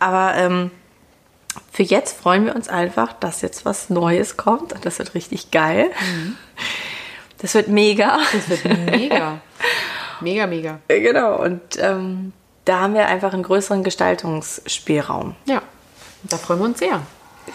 Aber 0.00 0.34
ähm, 0.36 0.70
für 1.72 1.82
jetzt 1.82 2.18
freuen 2.18 2.44
wir 2.46 2.54
uns 2.56 2.68
einfach, 2.68 3.12
dass 3.12 3.42
jetzt 3.42 3.64
was 3.64 3.90
Neues 3.90 4.36
kommt. 4.36 4.72
Und 4.72 4.84
das 4.84 4.98
wird 4.98 5.14
richtig 5.14 5.50
geil. 5.50 5.90
Das 7.38 7.54
wird 7.54 7.68
mega. 7.68 8.18
Das 8.32 8.48
wird 8.48 8.64
mega. 8.90 9.38
Mega, 10.22 10.46
mega. 10.46 10.78
genau. 10.88 11.36
Und 11.42 11.60
ähm, 11.78 12.32
da 12.64 12.80
haben 12.80 12.94
wir 12.94 13.06
einfach 13.06 13.34
einen 13.34 13.42
größeren 13.42 13.84
Gestaltungsspielraum. 13.84 15.34
Ja, 15.44 15.60
da 16.22 16.38
freuen 16.38 16.60
wir 16.60 16.64
uns 16.64 16.78
sehr. 16.78 17.02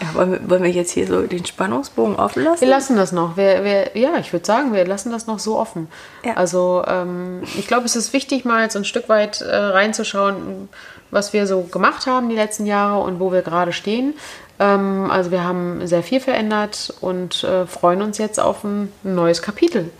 Ja, 0.00 0.14
wollen, 0.14 0.32
wir, 0.32 0.50
wollen 0.50 0.62
wir 0.62 0.70
jetzt 0.70 0.90
hier 0.92 1.06
so 1.06 1.22
den 1.22 1.44
Spannungsbogen 1.44 2.16
offen 2.16 2.44
lassen? 2.44 2.60
Wir 2.62 2.68
lassen 2.68 2.96
das 2.96 3.12
noch. 3.12 3.36
Wir, 3.36 3.62
wir, 3.64 3.90
ja, 3.94 4.16
ich 4.18 4.32
würde 4.32 4.46
sagen, 4.46 4.72
wir 4.72 4.86
lassen 4.86 5.12
das 5.12 5.26
noch 5.26 5.38
so 5.38 5.58
offen. 5.58 5.88
Ja. 6.24 6.34
Also 6.34 6.82
ähm, 6.86 7.42
ich 7.58 7.66
glaube, 7.66 7.84
es 7.84 7.96
ist 7.96 8.12
wichtig, 8.12 8.44
mal 8.44 8.70
so 8.70 8.78
ein 8.78 8.84
Stück 8.84 9.08
weit 9.08 9.40
äh, 9.42 9.54
reinzuschauen, 9.54 10.68
was 11.10 11.32
wir 11.32 11.46
so 11.46 11.62
gemacht 11.62 12.06
haben 12.06 12.28
die 12.30 12.36
letzten 12.36 12.64
Jahre 12.64 13.02
und 13.02 13.20
wo 13.20 13.32
wir 13.32 13.42
gerade 13.42 13.72
stehen. 13.72 14.14
Ähm, 14.58 15.10
also 15.10 15.30
wir 15.30 15.44
haben 15.44 15.86
sehr 15.86 16.02
viel 16.02 16.20
verändert 16.20 16.94
und 17.00 17.44
äh, 17.44 17.66
freuen 17.66 18.00
uns 18.00 18.18
jetzt 18.18 18.40
auf 18.40 18.64
ein 18.64 18.92
neues 19.02 19.42
Kapitel. 19.42 19.90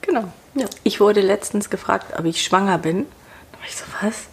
Genau. 0.00 0.24
Ich 0.82 1.00
wurde 1.00 1.20
letztens 1.20 1.70
gefragt, 1.70 2.18
ob 2.18 2.24
ich 2.24 2.42
schwanger 2.42 2.78
bin. 2.78 3.06
Da 3.52 3.58
war 3.58 3.66
ich 3.66 3.76
so, 3.76 3.84
was? 4.00 4.29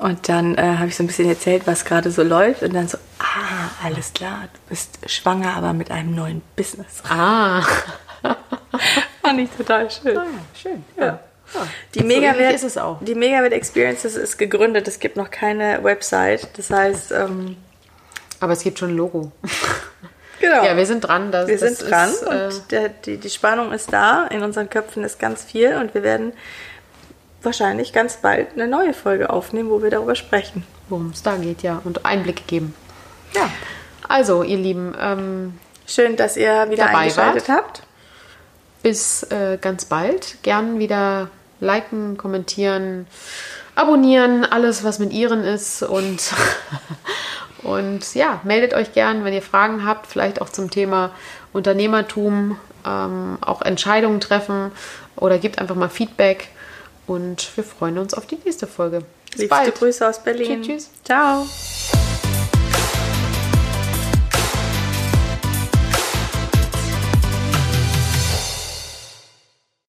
Und 0.00 0.28
dann 0.30 0.56
äh, 0.56 0.76
habe 0.78 0.88
ich 0.88 0.96
so 0.96 1.02
ein 1.02 1.06
bisschen 1.08 1.28
erzählt, 1.28 1.66
was 1.66 1.84
gerade 1.84 2.10
so 2.10 2.22
läuft. 2.22 2.62
Und 2.62 2.74
dann 2.74 2.88
so, 2.88 2.96
ah, 3.18 3.84
alles 3.84 4.12
klar, 4.14 4.48
du 4.52 4.58
bist 4.70 4.98
schwanger, 5.06 5.54
aber 5.54 5.74
mit 5.74 5.90
einem 5.90 6.14
neuen 6.14 6.42
Business. 6.56 7.02
Ah, 7.08 7.62
Fand 9.22 9.40
ich 9.40 9.50
total 9.50 9.90
schön. 9.90 10.18
schön. 10.54 10.84
Ja. 10.98 11.20
Die 11.94 11.98
So 11.98 12.04
ähnlich 12.04 12.20
Megawert, 12.20 12.54
ist 12.54 12.64
es 12.64 12.78
auch. 12.78 12.98
Die 13.02 13.14
Megawert 13.14 13.52
Experiences 13.52 14.16
ist 14.16 14.38
gegründet. 14.38 14.88
Es 14.88 15.00
gibt 15.00 15.16
noch 15.16 15.30
keine 15.30 15.82
Website. 15.82 16.48
Das 16.56 16.70
heißt, 16.70 17.12
ähm, 17.12 17.56
Aber 18.38 18.52
es 18.52 18.62
gibt 18.62 18.78
schon 18.78 18.90
ein 18.90 18.96
Logo. 18.96 19.32
genau. 20.40 20.64
Ja, 20.64 20.76
wir 20.76 20.86
sind 20.86 21.00
dran. 21.00 21.30
Das, 21.32 21.48
Wir 21.48 21.58
das 21.58 21.78
sind 21.78 21.90
dran 21.90 22.10
Ist, 22.10 22.22
äh, 22.22 22.26
und 22.26 22.72
der, 22.72 22.88
die, 22.88 23.16
die 23.18 23.30
Spannung 23.30 23.72
ist 23.72 23.92
da. 23.92 24.26
In 24.28 24.42
unseren 24.42 24.70
Köpfen 24.70 25.04
ist 25.04 25.18
ganz 25.18 25.44
viel 25.44 25.74
und 25.74 25.92
wir 25.92 26.02
werden 26.02 26.32
wahrscheinlich 27.42 27.92
ganz 27.92 28.16
bald 28.16 28.52
eine 28.54 28.66
neue 28.66 28.92
Folge 28.92 29.30
aufnehmen, 29.30 29.70
wo 29.70 29.82
wir 29.82 29.90
darüber 29.90 30.14
sprechen. 30.14 30.64
worum 30.88 31.10
es 31.10 31.22
da 31.22 31.36
geht, 31.36 31.62
ja. 31.62 31.80
Und 31.84 32.04
Einblick 32.04 32.46
geben. 32.46 32.74
Ja. 33.34 33.50
Also, 34.08 34.42
ihr 34.42 34.58
Lieben, 34.58 34.94
ähm, 35.00 35.54
Schön, 35.86 36.16
dass 36.16 36.36
ihr 36.36 36.70
wieder 36.70 36.86
Dabei 36.86 36.98
eingeschaltet 36.98 37.48
habt. 37.48 37.82
bis 38.82 39.24
äh, 39.24 39.58
ganz 39.60 39.86
bald. 39.86 40.36
Gern 40.42 40.78
wieder 40.78 41.30
liken, 41.58 42.16
kommentieren, 42.16 43.06
abonnieren, 43.74 44.44
alles, 44.44 44.84
was 44.84 45.00
mit 45.00 45.12
ihren 45.12 45.42
ist. 45.42 45.82
Und, 45.82 46.32
und 47.62 48.14
ja, 48.14 48.40
meldet 48.44 48.74
euch 48.74 48.92
gern, 48.92 49.24
wenn 49.24 49.34
ihr 49.34 49.42
Fragen 49.42 49.84
habt, 49.84 50.06
vielleicht 50.06 50.40
auch 50.40 50.48
zum 50.48 50.70
Thema 50.70 51.10
Unternehmertum, 51.52 52.56
ähm, 52.86 53.38
auch 53.40 53.62
Entscheidungen 53.62 54.20
treffen 54.20 54.70
oder 55.16 55.38
gebt 55.38 55.58
einfach 55.58 55.74
mal 55.74 55.88
Feedback. 55.88 56.50
Und 57.10 57.56
wir 57.56 57.64
freuen 57.64 57.98
uns 57.98 58.14
auf 58.14 58.26
die 58.26 58.38
nächste 58.44 58.68
Folge. 58.68 59.00
Bis 59.32 59.40
Liebste 59.40 59.48
bald. 59.48 59.74
Grüße 59.74 60.08
aus 60.08 60.22
Berlin. 60.22 60.62
Tschüss. 60.62 60.84
tschüss. 60.84 60.90
Ciao. 61.02 61.44